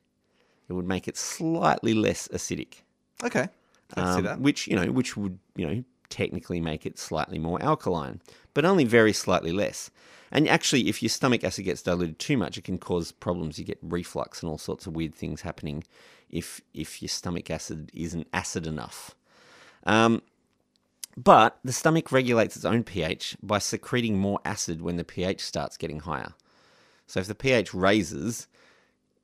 It 0.69 0.73
would 0.73 0.87
make 0.87 1.07
it 1.07 1.17
slightly 1.17 1.93
less 1.93 2.27
acidic 2.29 2.83
Okay. 3.23 3.47
I 3.91 3.93
can 3.93 4.13
see 4.13 4.17
um, 4.19 4.23
that. 4.23 4.39
which 4.39 4.67
you 4.67 4.75
know, 4.75 4.91
which 4.91 5.17
would 5.17 5.39
you 5.55 5.67
know 5.67 5.83
technically 6.09 6.59
make 6.59 6.85
it 6.85 6.99
slightly 6.99 7.39
more 7.39 7.61
alkaline, 7.61 8.21
but 8.53 8.65
only 8.65 8.83
very 8.83 9.13
slightly 9.13 9.51
less. 9.51 9.89
And 10.31 10.47
actually, 10.47 10.87
if 10.87 11.01
your 11.01 11.09
stomach 11.09 11.43
acid 11.43 11.65
gets 11.65 11.81
diluted 11.81 12.17
too 12.17 12.37
much, 12.37 12.57
it 12.57 12.63
can 12.63 12.77
cause 12.77 13.11
problems. 13.11 13.59
You 13.59 13.65
get 13.65 13.79
reflux 13.81 14.41
and 14.41 14.49
all 14.49 14.57
sorts 14.57 14.87
of 14.87 14.95
weird 14.95 15.13
things 15.13 15.41
happening 15.41 15.83
if 16.29 16.61
if 16.73 17.01
your 17.01 17.09
stomach 17.09 17.49
acid 17.49 17.91
isn't 17.93 18.27
acid 18.33 18.65
enough. 18.65 19.15
Um, 19.85 20.21
but 21.17 21.59
the 21.63 21.73
stomach 21.73 22.11
regulates 22.11 22.55
its 22.55 22.65
own 22.65 22.83
pH 22.83 23.35
by 23.43 23.57
secreting 23.59 24.17
more 24.17 24.39
acid 24.45 24.81
when 24.81 24.95
the 24.95 25.03
pH 25.03 25.41
starts 25.41 25.75
getting 25.75 26.01
higher. 26.01 26.33
So 27.07 27.19
if 27.19 27.27
the 27.27 27.35
pH 27.35 27.73
raises, 27.73 28.47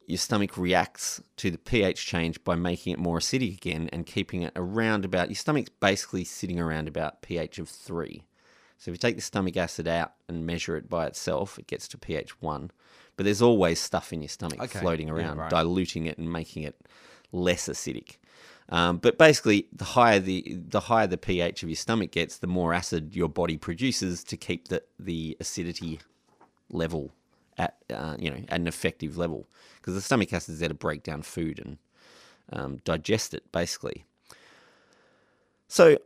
your 0.07 0.17
stomach 0.17 0.57
reacts 0.57 1.21
to 1.35 1.51
the 1.51 1.57
pH 1.57 2.05
change 2.05 2.41
by 2.45 2.55
making 2.55 2.93
it 2.93 2.99
more 2.99 3.19
acidic 3.19 3.57
again 3.57 3.89
and 3.91 4.05
keeping 4.05 4.41
it 4.41 4.53
around 4.55 5.03
about 5.03 5.27
your 5.27 5.35
stomach's 5.35 5.69
basically 5.81 6.23
sitting 6.23 6.59
around 6.59 6.87
about 6.87 7.21
pH 7.21 7.59
of 7.59 7.67
3. 7.67 8.23
So 8.77 8.89
if 8.89 8.93
you 8.93 8.97
take 8.97 9.17
the 9.17 9.21
stomach 9.21 9.57
acid 9.57 9.85
out 9.87 10.13
and 10.29 10.45
measure 10.45 10.77
it 10.77 10.89
by 10.89 11.07
itself, 11.07 11.59
it 11.59 11.67
gets 11.67 11.89
to 11.89 11.97
pH 11.97 12.41
1. 12.41 12.71
But 13.17 13.25
there's 13.25 13.41
always 13.41 13.79
stuff 13.79 14.13
in 14.13 14.21
your 14.21 14.29
stomach 14.29 14.61
Okay. 14.61 14.79
floating 14.79 15.09
Yeah, 15.09 15.15
around, 15.15 15.37
right. 15.39 15.49
diluting 15.49 16.05
it 16.05 16.17
and 16.17 16.31
making 16.31 16.63
it 16.63 16.79
less 17.33 17.67
acidic. 17.67 18.15
Um, 18.69 18.97
but 18.97 19.17
basically, 19.17 19.67
the 19.73 19.85
higher 19.85 20.19
the 20.19 20.57
the 20.67 20.81
higher 20.81 21.07
the 21.07 21.17
pH 21.17 21.63
of 21.63 21.69
your 21.69 21.75
stomach 21.77 22.11
gets, 22.11 22.37
the 22.37 22.47
more 22.47 22.73
acid 22.73 23.15
your 23.15 23.29
body 23.29 23.57
produces 23.57 24.23
to 24.25 24.37
keep 24.37 24.67
the 24.67 24.83
the 24.99 25.37
acidity 25.39 25.99
level 26.69 27.11
at 27.57 27.75
uh, 27.93 28.15
you 28.19 28.29
know 28.29 28.37
at 28.49 28.59
an 28.59 28.67
effective 28.67 29.17
level 29.17 29.47
because 29.77 29.93
the 29.93 30.01
stomach 30.01 30.31
acid 30.33 30.53
is 30.53 30.59
there 30.59 30.69
to 30.69 30.75
break 30.75 31.03
down 31.03 31.21
food 31.21 31.59
and 31.59 31.77
um, 32.51 32.77
digest 32.83 33.33
it 33.33 33.51
basically. 33.51 34.05
So 35.67 35.97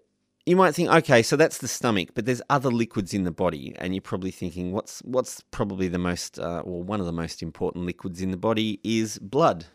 you 0.46 0.56
might 0.56 0.74
think, 0.74 0.90
okay, 0.90 1.22
so 1.22 1.36
that's 1.36 1.60
the 1.60 1.68
stomach, 1.68 2.10
but 2.16 2.26
there's 2.26 2.42
other 2.50 2.72
liquids 2.72 3.14
in 3.14 3.26
the 3.26 3.32
body, 3.32 3.76
and 3.78 3.94
you're 3.94 4.02
probably 4.02 4.32
thinking, 4.32 4.72
what's 4.72 5.00
what's 5.02 5.42
probably 5.52 5.88
the 5.88 6.00
most, 6.00 6.40
uh, 6.40 6.62
or 6.66 6.82
one 6.82 7.00
of 7.00 7.06
the 7.06 7.12
most 7.12 7.44
important 7.44 7.86
liquids 7.86 8.22
in 8.22 8.32
the 8.32 8.38
body 8.38 8.80
is 8.84 9.20
blood. 9.20 9.66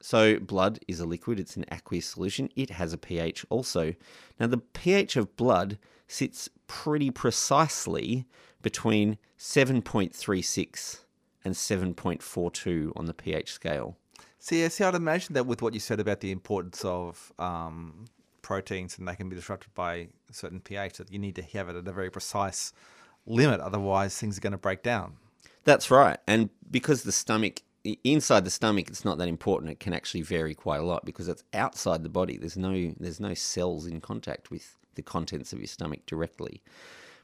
So 0.00 0.38
blood 0.38 0.80
is 0.88 1.00
a 1.00 1.06
liquid; 1.06 1.38
it's 1.38 1.56
an 1.56 1.66
aqueous 1.70 2.06
solution. 2.06 2.48
It 2.56 2.70
has 2.70 2.92
a 2.92 2.98
pH 2.98 3.46
also. 3.48 3.94
Now 4.40 4.48
the 4.48 4.58
pH 4.58 5.16
of 5.16 5.36
blood 5.36 5.78
sits 6.08 6.48
pretty 6.66 7.10
precisely 7.10 8.26
between 8.62 9.18
7.36 9.38 11.00
and 11.48 11.56
7.42 11.96 12.92
on 12.94 13.06
the 13.06 13.14
pH 13.14 13.52
scale. 13.52 13.96
See, 14.38 14.68
see, 14.68 14.84
I'd 14.84 14.94
imagine 14.94 15.34
that 15.34 15.46
with 15.46 15.62
what 15.62 15.74
you 15.74 15.80
said 15.80 15.98
about 15.98 16.20
the 16.20 16.30
importance 16.30 16.84
of 16.84 17.32
um, 17.38 18.04
proteins 18.42 18.98
and 18.98 19.08
they 19.08 19.16
can 19.16 19.28
be 19.28 19.34
disrupted 19.34 19.74
by 19.74 20.08
certain 20.30 20.60
pH, 20.60 20.98
that 20.98 21.10
you 21.10 21.18
need 21.18 21.34
to 21.36 21.42
have 21.42 21.68
it 21.68 21.76
at 21.76 21.88
a 21.88 21.92
very 21.92 22.10
precise 22.10 22.72
limit, 23.26 23.60
otherwise 23.60 24.16
things 24.16 24.38
are 24.38 24.40
going 24.40 24.52
to 24.52 24.58
break 24.58 24.82
down. 24.82 25.14
That's 25.64 25.90
right. 25.90 26.18
And 26.26 26.50
because 26.70 27.02
the 27.02 27.12
stomach, 27.12 27.62
inside 28.04 28.44
the 28.44 28.50
stomach, 28.50 28.88
it's 28.88 29.04
not 29.04 29.18
that 29.18 29.28
important. 29.28 29.72
It 29.72 29.80
can 29.80 29.92
actually 29.92 30.22
vary 30.22 30.54
quite 30.54 30.80
a 30.80 30.84
lot 30.84 31.04
because 31.04 31.28
it's 31.28 31.44
outside 31.52 32.02
the 32.02 32.08
body. 32.08 32.36
There's 32.36 32.56
no 32.56 32.94
there's 32.98 33.20
no 33.20 33.34
cells 33.34 33.86
in 33.86 34.00
contact 34.00 34.50
with 34.50 34.76
the 34.94 35.02
contents 35.02 35.52
of 35.52 35.58
your 35.58 35.66
stomach 35.66 36.06
directly. 36.06 36.62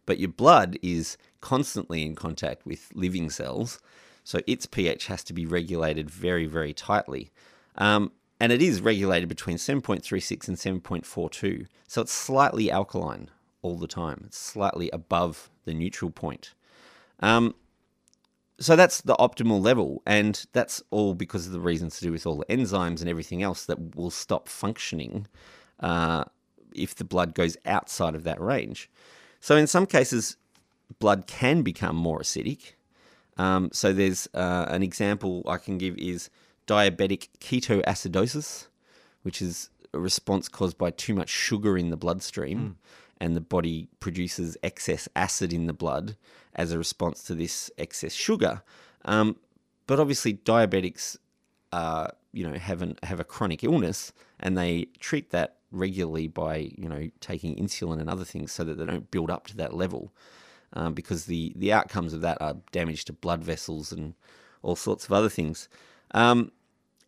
But 0.06 0.18
your 0.18 0.28
blood 0.28 0.78
is 0.82 1.16
constantly 1.40 2.04
in 2.04 2.14
contact 2.14 2.66
with 2.66 2.90
living 2.94 3.30
cells, 3.30 3.80
so 4.24 4.40
its 4.46 4.66
pH 4.66 5.06
has 5.06 5.22
to 5.24 5.32
be 5.32 5.46
regulated 5.46 6.10
very 6.10 6.46
very 6.46 6.72
tightly. 6.72 7.30
Um, 7.76 8.12
and 8.40 8.52
it 8.52 8.60
is 8.60 8.80
regulated 8.80 9.28
between 9.28 9.56
7.36 9.56 10.48
and 10.48 10.82
7.42. 10.82 11.66
So 11.86 12.02
it's 12.02 12.12
slightly 12.12 12.70
alkaline 12.70 13.30
all 13.62 13.78
the 13.78 13.86
time. 13.86 14.24
It's 14.26 14.38
slightly 14.38 14.90
above 14.90 15.50
the 15.64 15.72
neutral 15.72 16.10
point. 16.10 16.52
Um, 17.20 17.54
so 18.60 18.76
that's 18.76 19.00
the 19.00 19.16
optimal 19.16 19.62
level, 19.62 20.02
and 20.06 20.44
that's 20.52 20.82
all 20.90 21.14
because 21.14 21.46
of 21.46 21.52
the 21.52 21.60
reasons 21.60 21.98
to 21.98 22.04
do 22.04 22.12
with 22.12 22.26
all 22.26 22.36
the 22.36 22.44
enzymes 22.46 23.00
and 23.00 23.08
everything 23.08 23.42
else 23.42 23.64
that 23.66 23.96
will 23.96 24.10
stop 24.10 24.48
functioning 24.48 25.26
uh, 25.80 26.24
if 26.74 26.94
the 26.94 27.04
blood 27.04 27.34
goes 27.34 27.56
outside 27.66 28.14
of 28.14 28.24
that 28.24 28.40
range. 28.40 28.90
So 29.40 29.56
in 29.56 29.66
some 29.66 29.86
cases, 29.86 30.36
blood 30.98 31.26
can 31.26 31.62
become 31.62 31.96
more 31.96 32.20
acidic. 32.20 32.74
Um, 33.36 33.70
so 33.72 33.92
there's 33.92 34.28
uh, 34.34 34.66
an 34.68 34.82
example 34.82 35.42
I 35.46 35.56
can 35.56 35.78
give 35.78 35.96
is 35.98 36.30
diabetic 36.66 37.28
ketoacidosis, 37.40 38.68
which 39.22 39.42
is 39.42 39.70
a 39.92 39.98
response 39.98 40.48
caused 40.48 40.78
by 40.78 40.90
too 40.90 41.14
much 41.14 41.28
sugar 41.28 41.76
in 41.76 41.90
the 41.90 41.96
bloodstream, 41.96 42.76
and 43.20 43.36
the 43.36 43.40
body 43.40 43.88
produces 44.00 44.56
excess 44.62 45.08
acid 45.16 45.52
in 45.52 45.66
the 45.66 45.72
blood 45.72 46.16
as 46.54 46.72
a 46.72 46.78
response 46.78 47.22
to 47.24 47.34
this 47.34 47.70
excess 47.78 48.12
sugar. 48.12 48.62
Um, 49.04 49.36
but 49.86 50.00
obviously, 50.00 50.34
diabetics, 50.34 51.16
uh, 51.72 52.08
you 52.32 52.48
know, 52.48 52.58
have 52.58 52.82
an, 52.82 52.96
have 53.02 53.20
a 53.20 53.24
chronic 53.24 53.62
illness, 53.62 54.12
and 54.40 54.56
they 54.56 54.86
treat 54.98 55.30
that 55.30 55.56
regularly 55.70 56.28
by 56.28 56.70
you 56.78 56.88
know 56.88 57.08
taking 57.20 57.56
insulin 57.56 58.00
and 58.00 58.08
other 58.08 58.24
things 58.24 58.52
so 58.52 58.64
that 58.64 58.78
they 58.78 58.86
don't 58.86 59.10
build 59.10 59.30
up 59.30 59.46
to 59.48 59.56
that 59.56 59.74
level. 59.74 60.12
Um, 60.74 60.92
because 60.92 61.26
the, 61.26 61.52
the 61.54 61.72
outcomes 61.72 62.12
of 62.12 62.20
that 62.22 62.38
are 62.40 62.56
damage 62.72 63.04
to 63.04 63.12
blood 63.12 63.44
vessels 63.44 63.92
and 63.92 64.14
all 64.62 64.74
sorts 64.74 65.04
of 65.04 65.12
other 65.12 65.28
things. 65.28 65.68
Um, 66.12 66.50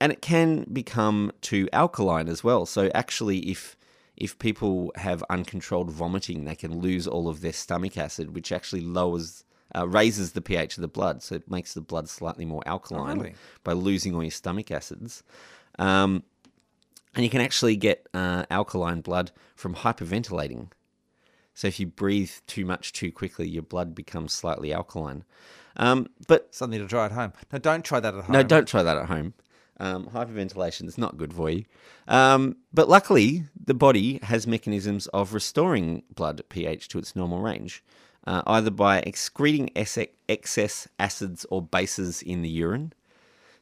and 0.01 0.13
it 0.13 0.23
can 0.23 0.67
become 0.73 1.33
too 1.41 1.69
alkaline 1.73 2.29
as 2.29 2.45
well. 2.45 2.67
So 2.67 2.91
actually, 2.95 3.39
if 3.51 3.77
if 4.17 4.39
people 4.39 4.93
have 4.97 5.23
uncontrolled 5.29 5.91
vomiting, 5.91 6.45
they 6.45 6.55
can 6.55 6.79
lose 6.79 7.07
all 7.07 7.29
of 7.29 7.43
their 7.43 7.53
stomach 7.53 7.99
acid, 7.99 8.35
which 8.35 8.51
actually 8.51 8.81
lowers 8.81 9.45
uh, 9.75 9.87
raises 9.87 10.33
the 10.33 10.41
pH 10.41 10.79
of 10.79 10.81
the 10.81 10.89
blood, 10.89 11.23
so 11.23 11.35
it 11.35 11.51
makes 11.51 11.75
the 11.75 11.81
blood 11.81 12.09
slightly 12.09 12.45
more 12.45 12.63
alkaline 12.67 13.19
really? 13.19 13.35
by 13.63 13.73
losing 13.73 14.15
all 14.15 14.23
your 14.23 14.31
stomach 14.31 14.71
acids. 14.71 15.23
Um, 15.79 16.23
and 17.15 17.25
you 17.25 17.31
can 17.31 17.41
actually 17.41 17.77
get 17.77 18.07
uh, 18.15 18.45
alkaline 18.51 19.01
blood 19.01 19.33
from 19.55 19.75
hyperventilating. 19.75 20.69
So 21.57 21.67
if 21.69 21.81
you 21.81 21.87
breathe 21.87 22.33
too 22.47 22.67
much 22.67 22.93
too 22.93 23.11
quickly, 23.11 23.49
your 23.49 23.63
blood 23.63 23.95
becomes 23.95 24.35
slightly 24.35 24.75
alkaline. 24.75 25.25
Um, 25.79 26.09
but 26.29 26.55
Something 26.55 26.81
to 26.81 26.87
try 26.87 27.07
at 27.07 27.13
home. 27.13 27.33
No, 27.51 27.59
don't 27.59 27.83
try 27.83 27.99
that 27.99 28.15
at 28.15 28.25
home. 28.25 28.33
no, 28.33 28.43
don't 28.43 28.69
try 28.69 28.83
that 28.83 28.99
at 28.99 29.07
home. 29.07 29.33
Um, 29.81 30.07
hyperventilation 30.07 30.87
is 30.87 30.99
not 30.99 31.17
good 31.17 31.33
for 31.33 31.49
you. 31.49 31.65
Um, 32.09 32.57
but 32.75 32.91
luckily, 32.91 33.45
the 33.59 33.73
body 33.73 34.21
has 34.23 34.47
mechanisms 34.47 35.07
of 35.09 35.33
restoring 35.33 36.03
blood 36.15 36.43
pH 36.51 36.89
to 36.89 36.99
its 36.99 37.17
normal 37.17 37.41
range, 37.41 37.83
uh, 38.27 38.43
either 38.47 38.71
by 38.71 38.99
excreting 39.01 39.71
excess 39.75 40.89
acids 40.99 41.47
or 41.49 41.63
bases 41.63 42.21
in 42.21 42.43
the 42.43 42.51
urine. 42.51 42.93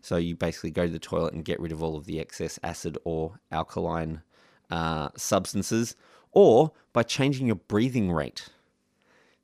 So 0.01 0.17
you 0.17 0.35
basically 0.35 0.73
go 0.73 0.87
to 0.87 0.93
the 0.93 0.99
toilet 0.99 1.33
and 1.33 1.45
get 1.45 1.61
rid 1.61 1.71
of 1.71 1.81
all 1.81 1.97
of 1.97 2.07
the 2.07 2.19
excess 2.19 2.59
acid 2.65 2.99
or 3.05 3.39
alkaline 3.53 4.23
uh, 4.69 5.11
substances, 5.17 5.95
or 6.35 6.73
by 6.93 7.03
changing 7.03 7.47
your 7.47 7.57
breathing 7.57 8.13
rate. 8.13 8.49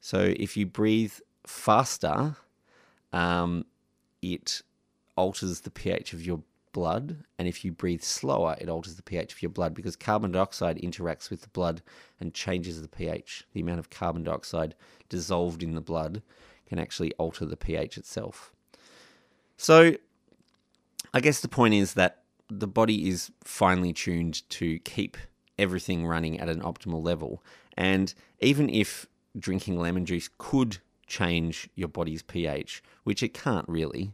So 0.01 0.35
if 0.37 0.57
you 0.57 0.67
breathe 0.67 1.15
faster, 1.47 2.37
um, 3.13 3.65
it 4.21 4.63
alters 5.17 5.61
the 5.61 5.71
pH 5.71 6.13
of 6.13 6.25
your 6.25 6.43
blood, 6.73 7.25
and 7.39 7.49
if 7.49 7.65
you 7.65 7.73
breathe 7.73 8.03
slower, 8.03 8.57
it 8.61 8.69
alters 8.69 8.97
the 8.97 9.03
pH 9.03 9.33
of 9.33 9.43
your 9.43 9.51
blood 9.51 9.75
because 9.75 9.97
carbon 9.97 10.33
dioxide 10.33 10.79
interacts 10.79 11.31
with 11.31 11.43
the 11.43 11.49
blood 11.49 11.83
and 12.21 12.35
changes 12.35 12.81
the 12.81 12.89
pH. 12.89 13.45
The 13.53 13.61
amount 13.61 13.81
of 13.81 13.91
carbon 13.91 14.25
dioxide 14.25 14.75
dissolved 15.09 15.63
in 15.63 15.75
the 15.75 15.81
blood 15.81 16.23
can 16.67 16.79
actually 16.79 17.13
alter 17.15 17.45
the 17.45 17.57
pH 17.57 17.99
itself. 17.99 18.53
So, 19.57 19.97
I 21.13 21.21
guess 21.21 21.41
the 21.41 21.49
point 21.49 21.75
is 21.75 21.95
that 21.95 22.23
the 22.49 22.69
body 22.69 23.09
is 23.09 23.31
finely 23.45 23.93
tuned 23.93 24.49
to 24.51 24.79
keep 24.81 25.17
everything 25.61 26.07
running 26.07 26.41
at 26.41 26.49
an 26.49 26.63
optimal 26.63 27.05
level. 27.05 27.43
And 27.77 28.13
even 28.41 28.69
if 28.69 29.07
drinking 29.39 29.79
lemon 29.79 30.07
juice 30.07 30.29
could 30.39 30.79
change 31.07 31.69
your 31.75 31.89
body's 31.89 32.23
pH, 32.23 32.83
which 33.05 33.23
it 33.23 33.35
can't 33.35 33.69
really, 33.69 34.13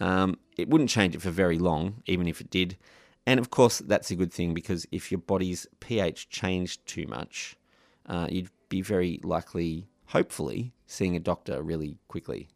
um, 0.00 0.38
it 0.58 0.68
wouldn't 0.68 0.90
change 0.90 1.14
it 1.14 1.22
for 1.22 1.30
very 1.30 1.58
long, 1.58 2.02
even 2.06 2.26
if 2.26 2.40
it 2.40 2.50
did. 2.50 2.76
And 3.26 3.38
of 3.38 3.50
course, 3.50 3.78
that's 3.78 4.10
a 4.10 4.16
good 4.16 4.32
thing 4.32 4.52
because 4.52 4.86
if 4.90 5.12
your 5.12 5.20
body's 5.20 5.66
pH 5.80 6.28
changed 6.28 6.84
too 6.86 7.06
much, 7.06 7.56
uh, 8.06 8.26
you'd 8.30 8.50
be 8.68 8.82
very 8.82 9.20
likely, 9.22 9.86
hopefully, 10.06 10.72
seeing 10.86 11.14
a 11.14 11.20
doctor 11.20 11.62
really 11.62 11.98
quickly 12.08 12.48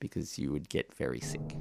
because 0.00 0.38
you 0.38 0.52
would 0.52 0.68
get 0.68 0.94
very 0.94 1.20
sick. 1.20 1.56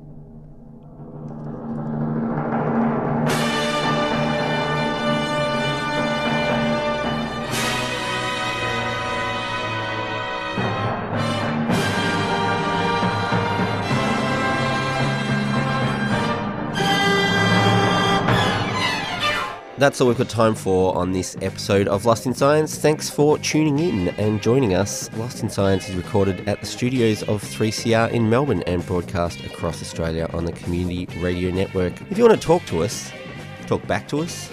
That's 19.82 20.00
all 20.00 20.10
we've 20.10 20.18
got 20.20 20.30
time 20.30 20.54
for 20.54 20.96
on 20.96 21.12
this 21.12 21.36
episode 21.42 21.88
of 21.88 22.06
Lost 22.06 22.28
in 22.28 22.36
Science. 22.36 22.78
Thanks 22.78 23.10
for 23.10 23.40
tuning 23.40 23.80
in 23.80 24.10
and 24.10 24.40
joining 24.40 24.76
us. 24.76 25.12
Lost 25.14 25.42
in 25.42 25.50
Science 25.50 25.90
is 25.90 25.96
recorded 25.96 26.48
at 26.48 26.60
the 26.60 26.68
studios 26.68 27.24
of 27.24 27.42
3CR 27.42 28.12
in 28.12 28.30
Melbourne 28.30 28.62
and 28.68 28.86
broadcast 28.86 29.44
across 29.44 29.82
Australia 29.82 30.30
on 30.34 30.46
the 30.46 30.52
Community 30.52 31.08
Radio 31.20 31.50
Network. 31.50 32.00
If 32.12 32.20
you 32.20 32.24
want 32.24 32.40
to 32.40 32.46
talk 32.46 32.64
to 32.68 32.84
us, 32.84 33.12
talk 33.66 33.84
back 33.88 34.08
to 34.10 34.20
us, 34.20 34.52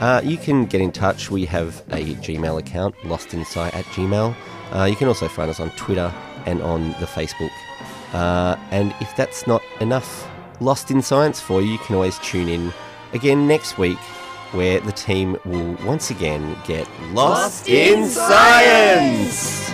uh, 0.00 0.20
you 0.24 0.36
can 0.36 0.66
get 0.66 0.80
in 0.80 0.90
touch. 0.90 1.30
We 1.30 1.44
have 1.44 1.80
a 1.90 2.16
Gmail 2.16 2.58
account, 2.58 2.96
lostinsight 3.04 3.72
at 3.76 3.84
gmail. 3.84 4.34
Uh, 4.72 4.86
you 4.86 4.96
can 4.96 5.06
also 5.06 5.28
find 5.28 5.48
us 5.48 5.60
on 5.60 5.70
Twitter 5.76 6.12
and 6.46 6.60
on 6.62 6.88
the 6.98 7.06
Facebook. 7.06 7.52
Uh, 8.12 8.56
and 8.72 8.92
if 9.00 9.14
that's 9.14 9.46
not 9.46 9.62
enough, 9.80 10.28
Lost 10.58 10.90
in 10.90 11.00
Science 11.00 11.38
for 11.38 11.62
you. 11.62 11.70
You 11.70 11.78
can 11.78 11.94
always 11.94 12.18
tune 12.18 12.48
in 12.48 12.72
again 13.12 13.46
next 13.46 13.78
week 13.78 13.98
where 14.54 14.80
the 14.80 14.92
team 14.92 15.36
will 15.44 15.76
once 15.84 16.10
again 16.10 16.56
get 16.64 16.88
lost 17.12 17.68
in 17.68 18.06
science. 18.06 19.73